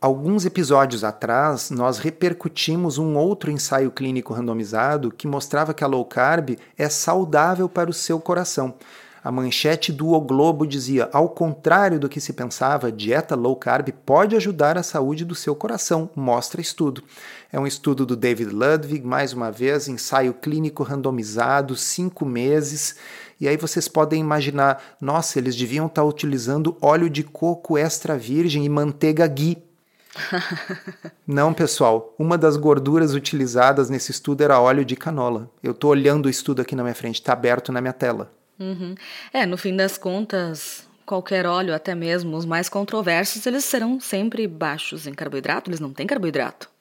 Alguns 0.03 0.45
episódios 0.45 1.05
atrás, 1.05 1.71
nós 1.71 1.99
repercutimos 1.99 2.99
um 2.99 3.17
outro 3.17 3.53
ensaio 3.53 3.89
clínico 3.89 4.35
randomizado 4.35 5.13
que 5.13 5.29
mostrava 5.29 5.73
que 5.73 5.85
a 5.85 5.87
low 5.87 6.05
carb 6.05 6.59
é 6.77 6.89
saudável 6.89 7.69
para 7.69 7.89
o 7.89 7.93
seu 7.93 8.19
coração. 8.19 8.75
A 9.23 9.31
manchete 9.31 9.93
do 9.93 10.09
O 10.09 10.21
Globo 10.21 10.67
dizia: 10.67 11.09
ao 11.13 11.29
contrário 11.29 12.01
do 12.01 12.09
que 12.09 12.21
se 12.21 12.33
pensava, 12.33 12.91
dieta 12.91 13.37
low 13.37 13.55
carb 13.55 13.91
pode 14.05 14.35
ajudar 14.35 14.77
a 14.77 14.83
saúde 14.83 15.25
do 15.25 15.37
seu 15.37 15.55
coração, 15.55 16.11
mostra 16.17 16.61
estudo. 16.61 17.05
É 17.53 17.61
um 17.61 17.65
estudo 17.65 18.05
do 18.05 18.17
David 18.17 18.51
Ludwig, 18.51 19.07
mais 19.07 19.33
uma 19.33 19.53
vez, 19.53 19.87
ensaio 19.87 20.35
clínico 20.35 20.83
randomizado, 20.83 21.77
cinco 21.77 22.27
meses. 22.27 22.97
E 23.41 23.47
aí 23.47 23.57
vocês 23.57 23.87
podem 23.87 24.21
imaginar: 24.21 24.83
nossa, 25.01 25.39
eles 25.39 25.55
deviam 25.55 25.87
estar 25.87 26.03
utilizando 26.03 26.77
óleo 26.83 27.09
de 27.09 27.23
coco 27.23 27.79
extra 27.79 28.19
virgem 28.19 28.65
e 28.65 28.69
manteiga 28.69 29.29
ghee. 29.29 29.71
Não, 31.27 31.53
pessoal. 31.53 32.15
Uma 32.19 32.37
das 32.37 32.57
gorduras 32.57 33.15
utilizadas 33.15 33.89
nesse 33.89 34.11
estudo 34.11 34.43
era 34.43 34.61
óleo 34.61 34.85
de 34.85 34.97
canola. 34.97 35.51
Eu 35.63 35.73
estou 35.73 35.91
olhando 35.91 36.27
o 36.27 36.31
estudo 36.31 36.63
aqui 36.63 36.75
na 36.75 36.83
minha 36.83 36.95
frente, 36.95 37.17
está 37.17 37.33
aberto 37.33 37.73
na 37.73 37.81
minha 37.81 37.93
tela. 37.93 38.33
Uhum. 38.59 38.95
É, 39.33 39.47
no 39.47 39.57
fim 39.57 39.75
das 39.77 39.99
contas, 39.99 40.87
qualquer 41.05 41.47
óleo, 41.47 41.75
até 41.75 41.95
mesmo 41.95 42.37
os 42.37 42.45
mais 42.45 42.69
controversos, 42.69 43.45
eles 43.47 43.65
serão 43.65 43.99
sempre 44.01 44.47
baixos 44.47 45.07
em 45.07 45.15
carboidrato, 45.15 45.71
eles 45.71 45.81
não 45.81 45.93
têm 45.93 46.07
carboidrato. 46.07 46.72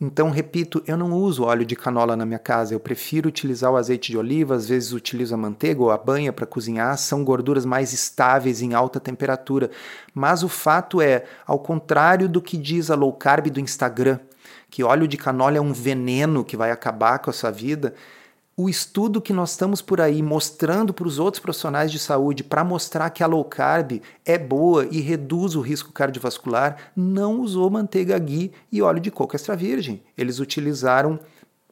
Então, 0.00 0.30
repito, 0.30 0.80
eu 0.86 0.96
não 0.96 1.12
uso 1.12 1.42
óleo 1.42 1.66
de 1.66 1.74
canola 1.74 2.14
na 2.14 2.24
minha 2.24 2.38
casa, 2.38 2.72
eu 2.72 2.78
prefiro 2.78 3.28
utilizar 3.28 3.72
o 3.72 3.76
azeite 3.76 4.12
de 4.12 4.16
oliva, 4.16 4.54
às 4.54 4.68
vezes 4.68 4.92
utilizo 4.92 5.34
a 5.34 5.36
manteiga 5.36 5.82
ou 5.82 5.90
a 5.90 5.98
banha 5.98 6.32
para 6.32 6.46
cozinhar, 6.46 6.96
são 6.96 7.24
gorduras 7.24 7.64
mais 7.64 7.92
estáveis 7.92 8.62
em 8.62 8.74
alta 8.74 9.00
temperatura. 9.00 9.72
Mas 10.14 10.44
o 10.44 10.48
fato 10.48 11.00
é, 11.00 11.24
ao 11.44 11.58
contrário 11.58 12.28
do 12.28 12.40
que 12.40 12.56
diz 12.56 12.92
a 12.92 12.94
low 12.94 13.12
carb 13.12 13.48
do 13.48 13.58
Instagram, 13.58 14.20
que 14.70 14.84
óleo 14.84 15.08
de 15.08 15.16
canola 15.16 15.56
é 15.56 15.60
um 15.60 15.72
veneno 15.72 16.44
que 16.44 16.56
vai 16.56 16.70
acabar 16.70 17.18
com 17.18 17.30
a 17.30 17.32
sua 17.32 17.50
vida, 17.50 17.92
o 18.60 18.68
estudo 18.68 19.22
que 19.22 19.32
nós 19.32 19.52
estamos 19.52 19.80
por 19.80 20.00
aí 20.00 20.20
mostrando 20.20 20.92
para 20.92 21.06
os 21.06 21.20
outros 21.20 21.40
profissionais 21.40 21.92
de 21.92 21.98
saúde 22.00 22.42
para 22.42 22.64
mostrar 22.64 23.08
que 23.10 23.22
a 23.22 23.26
low 23.28 23.44
carb 23.44 24.02
é 24.26 24.36
boa 24.36 24.84
e 24.90 25.00
reduz 25.00 25.54
o 25.54 25.60
risco 25.60 25.92
cardiovascular 25.92 26.90
não 26.96 27.40
usou 27.40 27.70
manteiga 27.70 28.18
ghee 28.18 28.50
e 28.72 28.82
óleo 28.82 28.98
de 28.98 29.12
coco 29.12 29.36
extra 29.36 29.54
virgem. 29.54 30.02
Eles 30.16 30.40
utilizaram 30.40 31.20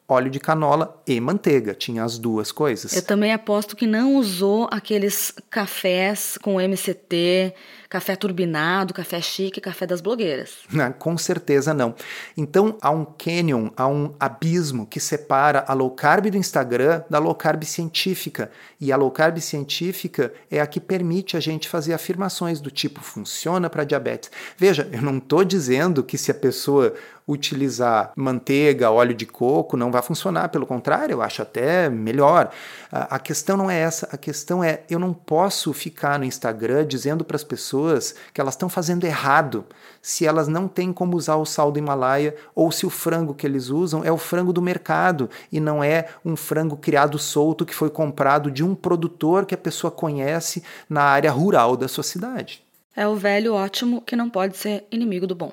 óleo 0.07 0.31
de 0.31 0.39
canola 0.39 1.01
e 1.05 1.19
manteiga, 1.19 1.73
tinha 1.73 2.03
as 2.03 2.17
duas 2.17 2.51
coisas. 2.51 2.95
Eu 2.95 3.01
também 3.01 3.33
aposto 3.33 3.75
que 3.75 3.85
não 3.85 4.15
usou 4.15 4.67
aqueles 4.71 5.33
cafés 5.49 6.37
com 6.41 6.61
MCT, 6.61 7.53
café 7.89 8.15
turbinado, 8.15 8.93
café 8.93 9.19
chique, 9.19 9.59
café 9.59 9.85
das 9.85 9.99
blogueiras. 9.99 10.59
Não, 10.71 10.91
com 10.91 11.17
certeza 11.17 11.73
não. 11.73 11.95
Então 12.35 12.77
há 12.81 12.91
um 12.91 13.03
canyon, 13.05 13.69
há 13.75 13.87
um 13.87 14.13
abismo 14.19 14.85
que 14.85 14.99
separa 14.99 15.63
a 15.67 15.73
low 15.73 15.89
carb 15.91 16.29
do 16.29 16.37
Instagram 16.37 17.03
da 17.09 17.17
low 17.19 17.33
carb 17.33 17.63
científica. 17.63 18.51
E 18.79 18.91
a 18.91 18.97
low 18.97 19.09
carb 19.09 19.39
científica 19.39 20.31
é 20.51 20.59
a 20.61 20.67
que 20.67 20.79
permite 20.79 21.35
a 21.35 21.39
gente 21.39 21.67
fazer 21.67 21.93
afirmações 21.93 22.61
do 22.61 22.69
tipo 22.69 23.01
funciona 23.01 23.69
para 23.69 23.83
diabetes. 23.83 24.29
Veja, 24.57 24.87
eu 24.91 25.01
não 25.01 25.17
estou 25.17 25.43
dizendo 25.43 26.03
que 26.03 26.17
se 26.17 26.29
a 26.29 26.35
pessoa 26.35 26.93
utilizar 27.27 28.11
manteiga, 28.15 28.89
óleo 28.89 29.13
de 29.13 29.25
coco, 29.25 29.75
não 29.75 29.91
vai 29.91 30.01
funcionar. 30.01 30.49
Pelo 30.49 30.65
contrário, 30.65 31.13
eu 31.13 31.21
acho 31.21 31.41
até 31.41 31.89
melhor. 31.89 32.49
A 32.91 33.19
questão 33.19 33.57
não 33.57 33.69
é 33.69 33.77
essa. 33.79 34.07
A 34.11 34.17
questão 34.17 34.63
é: 34.63 34.83
eu 34.89 34.97
não 34.97 35.13
posso 35.13 35.73
ficar 35.73 36.17
no 36.17 36.25
Instagram 36.25 36.85
dizendo 36.85 37.25
para 37.25 37.35
as 37.35 37.43
pessoas 37.43 38.15
que 38.33 38.39
elas 38.39 38.53
estão 38.53 38.69
fazendo 38.69 39.05
errado 39.05 39.65
se 40.01 40.25
elas 40.25 40.47
não 40.47 40.69
têm 40.69 40.93
como 40.93 41.17
usar 41.17 41.35
o 41.35 41.45
sal 41.45 41.69
do 41.69 41.79
Himalaia 41.79 42.33
ou 42.55 42.71
se 42.71 42.85
o 42.85 42.89
frango 42.89 43.33
que 43.33 43.45
eles 43.45 43.67
usam 43.67 44.05
é 44.05 44.11
o 44.11 44.17
frango 44.17 44.53
do 44.53 44.61
mercado 44.61 45.29
e 45.51 45.59
não 45.59 45.83
é 45.83 46.07
um 46.23 46.35
frango 46.37 46.77
criado 46.77 47.19
solto 47.19 47.65
que 47.65 47.75
foi 47.75 47.89
comprado 47.89 48.49
de 48.49 48.63
um 48.63 48.73
produtor 48.73 49.45
que 49.45 49.53
a 49.53 49.57
pessoa 49.57 49.91
conhece 49.91 50.63
na 50.89 51.01
área 51.01 51.29
rural 51.29 51.75
da 51.75 51.89
sua 51.89 52.03
cidade. 52.03 52.63
É 52.95 53.05
o 53.05 53.15
velho 53.15 53.53
ótimo 53.53 54.01
que 54.01 54.15
não 54.15 54.29
pode 54.29 54.55
ser 54.55 54.85
inimigo 54.89 55.27
do 55.27 55.35
bom. 55.35 55.51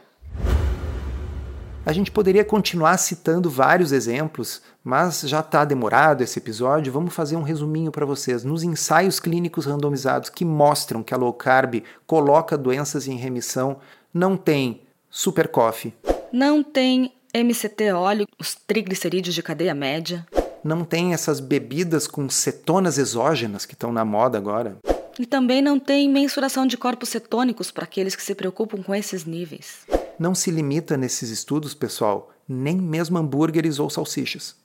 A 1.87 1.93
gente 1.93 2.11
poderia 2.11 2.45
continuar 2.45 2.97
citando 2.97 3.51
vários 3.51 3.93
exemplos, 3.93 4.63
mas 4.83 5.21
já 5.21 5.41
está 5.41 5.67
demorado 5.67 6.23
esse 6.23 6.39
episódio. 6.39 6.91
Vamos 6.91 7.13
fazer 7.13 7.37
um 7.37 7.43
resuminho 7.43 7.93
para 7.93 8.07
vocês. 8.07 8.43
Nos 8.43 8.63
ensaios 8.63 9.21
clínicos 9.21 9.67
randomizados 9.67 10.31
que 10.31 10.47
mostram 10.47 11.03
que 11.03 11.13
a 11.13 11.17
low 11.19 11.33
carb 11.35 11.83
coloca 12.07 12.57
doenças 12.57 13.07
em 13.07 13.17
remissão, 13.17 13.77
não 14.15 14.35
tem 14.35 14.81
super 15.11 15.47
coffee. 15.47 15.93
Não 16.33 16.63
tem 16.63 17.13
MCT 17.35 17.93
óleo, 17.93 18.27
os 18.39 18.55
triglicerídeos 18.55 19.35
de 19.35 19.43
cadeia 19.43 19.75
média. 19.75 20.27
Não 20.65 20.87
tem 20.87 21.13
essas 21.13 21.39
bebidas 21.39 22.07
com 22.07 22.31
cetonas 22.31 22.97
exógenas 22.97 23.67
que 23.67 23.75
estão 23.75 23.93
na 23.93 24.07
moda 24.07 24.39
agora. 24.39 24.79
E 25.19 25.27
também 25.27 25.61
não 25.61 25.79
tem 25.79 26.09
mensuração 26.09 26.67
de 26.67 26.79
corpos 26.79 27.11
cetônicos 27.11 27.71
para 27.71 27.85
aqueles 27.85 28.17
que 28.17 28.23
se 28.23 28.35
preocupam 28.35 28.83
com 28.83 28.95
esses 28.95 29.27
níveis. 29.27 29.85
Não 30.19 30.35
se 30.35 30.51
limita 30.51 30.97
nesses 30.97 31.31
estudos, 31.31 31.75
pessoal, 31.75 32.33
nem 32.49 32.77
mesmo 32.77 33.19
hambúrgueres 33.19 33.79
ou 33.79 33.91
salsichas. 33.91 34.57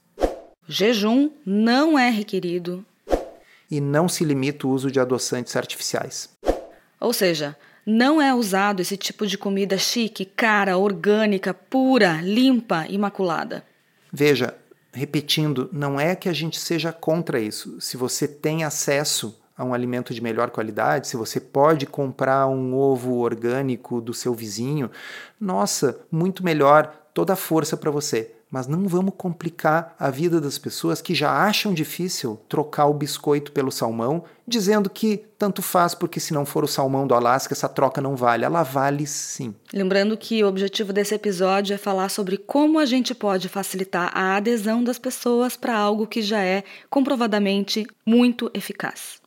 Jejum 0.67 1.31
não 1.43 1.97
é 1.97 2.09
requerido. 2.09 2.85
E 3.71 3.81
não 3.81 4.07
se 4.07 4.23
limita 4.23 4.67
o 4.67 4.69
uso 4.69 4.91
de 4.91 4.99
adoçantes 4.99 5.55
artificiais. 5.55 6.29
Ou 6.99 7.13
seja, 7.13 7.57
não 7.85 8.21
é 8.21 8.33
usado 8.33 8.81
esse 8.81 8.95
tipo 8.95 9.25
de 9.25 9.37
comida 9.37 9.77
chique, 9.77 10.25
cara, 10.25 10.77
orgânica, 10.77 11.53
pura, 11.53 12.19
limpa, 12.21 12.85
imaculada. 12.87 13.63
Veja, 14.13 14.55
repetindo, 14.93 15.69
não 15.71 15.99
é 15.99 16.15
que 16.15 16.29
a 16.29 16.33
gente 16.33 16.59
seja 16.59 16.91
contra 16.91 17.39
isso. 17.39 17.81
Se 17.81 17.97
você 17.97 18.27
tem 18.27 18.63
acesso 18.63 19.38
a 19.59 19.65
um 19.65 19.73
alimento 19.73 20.13
de 20.13 20.21
melhor 20.21 20.49
qualidade, 20.49 21.09
se 21.09 21.17
você 21.17 21.39
pode 21.39 21.85
comprar 21.85 22.47
um 22.47 22.73
ovo 22.73 23.17
orgânico 23.17 23.99
do 23.99 24.13
seu 24.13 24.33
vizinho, 24.33 24.89
nossa, 25.39 25.99
muito 26.09 26.43
melhor, 26.43 26.91
toda 27.13 27.33
a 27.33 27.35
força 27.35 27.75
para 27.75 27.91
você 27.91 28.31
mas 28.51 28.65
não 28.65 28.87
vamos 28.87 29.13
complicar 29.15 29.95
a 29.99 30.09
vida 30.09 30.41
das 30.41 30.57
pessoas 30.57 31.01
que 31.01 31.13
já 31.13 31.31
acham 31.31 31.73
difícil 31.73 32.39
trocar 32.49 32.87
o 32.87 32.93
biscoito 32.93 33.51
pelo 33.51 33.71
salmão, 33.71 34.23
dizendo 34.47 34.89
que 34.89 35.23
tanto 35.37 35.61
faz 35.61 35.93
porque 35.93 36.19
se 36.19 36.33
não 36.33 36.45
for 36.45 36.63
o 36.63 36.67
salmão 36.67 37.05
do 37.05 37.13
Alasca, 37.13 37.53
essa 37.53 37.69
troca 37.69 38.01
não 38.01 38.15
vale. 38.15 38.43
Ela 38.43 38.63
vale 38.63 39.05
sim. 39.05 39.53
Lembrando 39.71 40.17
que 40.17 40.43
o 40.43 40.47
objetivo 40.47 40.91
desse 40.91 41.13
episódio 41.13 41.75
é 41.75 41.77
falar 41.77 42.09
sobre 42.09 42.37
como 42.37 42.79
a 42.79 42.85
gente 42.85 43.13
pode 43.13 43.47
facilitar 43.47 44.11
a 44.15 44.37
adesão 44.37 44.83
das 44.83 44.97
pessoas 44.97 45.55
para 45.55 45.77
algo 45.77 46.07
que 46.07 46.21
já 46.21 46.41
é 46.41 46.63
comprovadamente 46.89 47.85
muito 48.03 48.49
eficaz. 48.53 49.18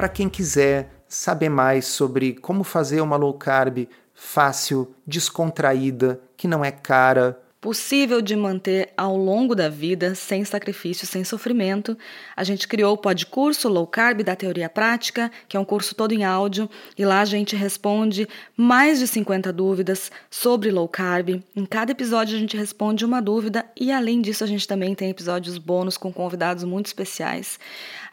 Para 0.00 0.08
quem 0.08 0.30
quiser 0.30 1.04
saber 1.06 1.50
mais 1.50 1.84
sobre 1.84 2.32
como 2.32 2.64
fazer 2.64 3.02
uma 3.02 3.16
low 3.16 3.34
carb 3.34 3.86
fácil, 4.14 4.94
descontraída, 5.06 6.18
que 6.38 6.48
não 6.48 6.64
é 6.64 6.70
cara, 6.70 7.38
possível 7.60 8.22
de 8.22 8.34
manter 8.34 8.90
ao 8.96 9.16
longo 9.16 9.54
da 9.54 9.68
vida, 9.68 10.14
sem 10.14 10.44
sacrifício, 10.44 11.06
sem 11.06 11.22
sofrimento. 11.24 11.96
A 12.34 12.42
gente 12.42 12.66
criou 12.66 12.94
o 12.94 12.98
podcurso 12.98 13.68
Low 13.68 13.86
Carb 13.86 14.22
da 14.22 14.34
Teoria 14.34 14.68
Prática, 14.68 15.30
que 15.46 15.56
é 15.58 15.60
um 15.60 15.64
curso 15.64 15.94
todo 15.94 16.12
em 16.12 16.24
áudio, 16.24 16.70
e 16.96 17.04
lá 17.04 17.20
a 17.20 17.24
gente 17.26 17.54
responde 17.54 18.26
mais 18.56 18.98
de 18.98 19.06
50 19.06 19.52
dúvidas 19.52 20.10
sobre 20.30 20.70
low 20.70 20.88
carb. 20.88 21.42
Em 21.54 21.66
cada 21.66 21.92
episódio 21.92 22.34
a 22.34 22.40
gente 22.40 22.56
responde 22.56 23.04
uma 23.04 23.20
dúvida 23.20 23.66
e 23.78 23.92
além 23.92 24.22
disso 24.22 24.42
a 24.42 24.46
gente 24.46 24.66
também 24.66 24.94
tem 24.94 25.10
episódios 25.10 25.58
bônus 25.58 25.98
com 25.98 26.10
convidados 26.10 26.64
muito 26.64 26.86
especiais. 26.86 27.58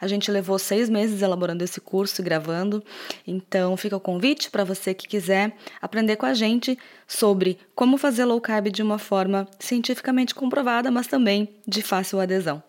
A 0.00 0.06
gente 0.06 0.30
levou 0.30 0.58
seis 0.58 0.88
meses 0.88 1.22
elaborando 1.22 1.64
esse 1.64 1.80
curso 1.80 2.20
e 2.20 2.24
gravando, 2.24 2.84
então 3.26 3.76
fica 3.76 3.96
o 3.96 4.00
convite 4.00 4.50
para 4.50 4.62
você 4.62 4.92
que 4.92 5.08
quiser 5.08 5.56
aprender 5.80 6.16
com 6.16 6.26
a 6.26 6.34
gente 6.34 6.78
sobre 7.08 7.58
como 7.74 7.96
fazer 7.96 8.26
low 8.26 8.40
carb 8.40 8.68
de 8.68 8.82
uma 8.82 8.98
forma 8.98 9.48
cientificamente 9.58 10.34
comprovada, 10.34 10.90
mas 10.90 11.06
também 11.06 11.56
de 11.66 11.82
fácil 11.82 12.20
adesão. 12.20 12.62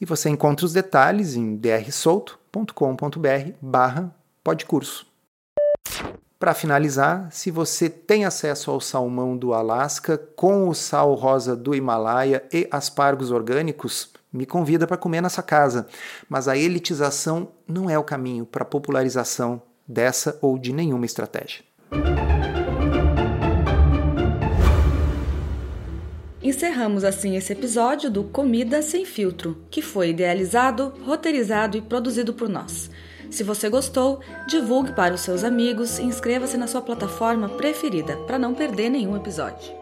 E 0.00 0.06
você 0.06 0.30
encontra 0.30 0.64
os 0.64 0.72
detalhes 0.72 1.34
em 1.34 1.56
drsolto.com.br 1.56 3.52
barra 3.60 4.14
podcurso. 4.42 5.06
Para 6.38 6.54
finalizar, 6.54 7.28
se 7.30 7.50
você 7.50 7.90
tem 7.90 8.24
acesso 8.24 8.70
ao 8.70 8.80
salmão 8.80 9.36
do 9.36 9.52
Alasca 9.52 10.16
com 10.16 10.70
o 10.70 10.74
sal 10.74 11.12
rosa 11.12 11.54
do 11.54 11.74
Himalaia 11.74 12.42
e 12.50 12.66
aspargos 12.70 13.30
orgânicos, 13.30 14.10
me 14.32 14.46
convida 14.46 14.86
para 14.86 14.96
comer 14.96 15.20
nessa 15.20 15.42
casa. 15.42 15.86
Mas 16.30 16.48
a 16.48 16.56
elitização 16.56 17.48
não 17.68 17.90
é 17.90 17.98
o 17.98 18.04
caminho 18.04 18.46
para 18.46 18.62
a 18.62 18.66
popularização 18.66 19.60
dessa 19.86 20.38
ou 20.40 20.56
de 20.56 20.72
nenhuma 20.72 21.04
estratégia. 21.04 21.62
Encerramos 26.50 27.04
assim 27.04 27.36
esse 27.36 27.52
episódio 27.52 28.10
do 28.10 28.24
Comida 28.24 28.82
Sem 28.82 29.04
Filtro, 29.04 29.56
que 29.70 29.80
foi 29.80 30.10
idealizado, 30.10 30.92
roteirizado 31.06 31.76
e 31.76 31.80
produzido 31.80 32.34
por 32.34 32.48
nós. 32.48 32.90
Se 33.30 33.44
você 33.44 33.68
gostou, 33.68 34.18
divulgue 34.48 34.92
para 34.92 35.14
os 35.14 35.20
seus 35.20 35.44
amigos 35.44 36.00
e 36.00 36.02
inscreva-se 36.02 36.56
na 36.56 36.66
sua 36.66 36.82
plataforma 36.82 37.48
preferida 37.50 38.16
para 38.26 38.36
não 38.36 38.52
perder 38.52 38.90
nenhum 38.90 39.16
episódio. 39.16 39.79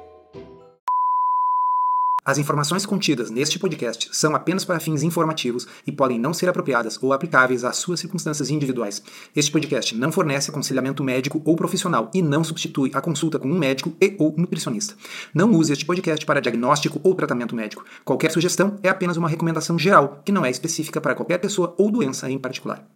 As 2.28 2.36
informações 2.36 2.84
contidas 2.84 3.30
neste 3.30 3.58
podcast 3.58 4.10
são 4.12 4.36
apenas 4.36 4.62
para 4.62 4.78
fins 4.78 5.02
informativos 5.02 5.66
e 5.86 5.90
podem 5.90 6.18
não 6.18 6.34
ser 6.34 6.46
apropriadas 6.46 7.02
ou 7.02 7.14
aplicáveis 7.14 7.64
às 7.64 7.78
suas 7.78 8.00
circunstâncias 8.00 8.50
individuais. 8.50 9.02
Este 9.34 9.50
podcast 9.50 9.96
não 9.96 10.12
fornece 10.12 10.50
aconselhamento 10.50 11.02
médico 11.02 11.40
ou 11.42 11.56
profissional 11.56 12.10
e 12.12 12.20
não 12.20 12.44
substitui 12.44 12.90
a 12.92 13.00
consulta 13.00 13.38
com 13.38 13.50
um 13.50 13.58
médico 13.58 13.94
e 13.98 14.14
ou 14.18 14.34
nutricionista. 14.36 14.94
Não 15.32 15.50
use 15.52 15.72
este 15.72 15.86
podcast 15.86 16.26
para 16.26 16.42
diagnóstico 16.42 17.00
ou 17.02 17.14
tratamento 17.14 17.56
médico. 17.56 17.82
Qualquer 18.04 18.30
sugestão 18.30 18.76
é 18.82 18.90
apenas 18.90 19.16
uma 19.16 19.26
recomendação 19.26 19.78
geral, 19.78 20.20
que 20.22 20.30
não 20.30 20.44
é 20.44 20.50
específica 20.50 21.00
para 21.00 21.14
qualquer 21.14 21.38
pessoa 21.38 21.74
ou 21.78 21.90
doença 21.90 22.30
em 22.30 22.38
particular. 22.38 22.86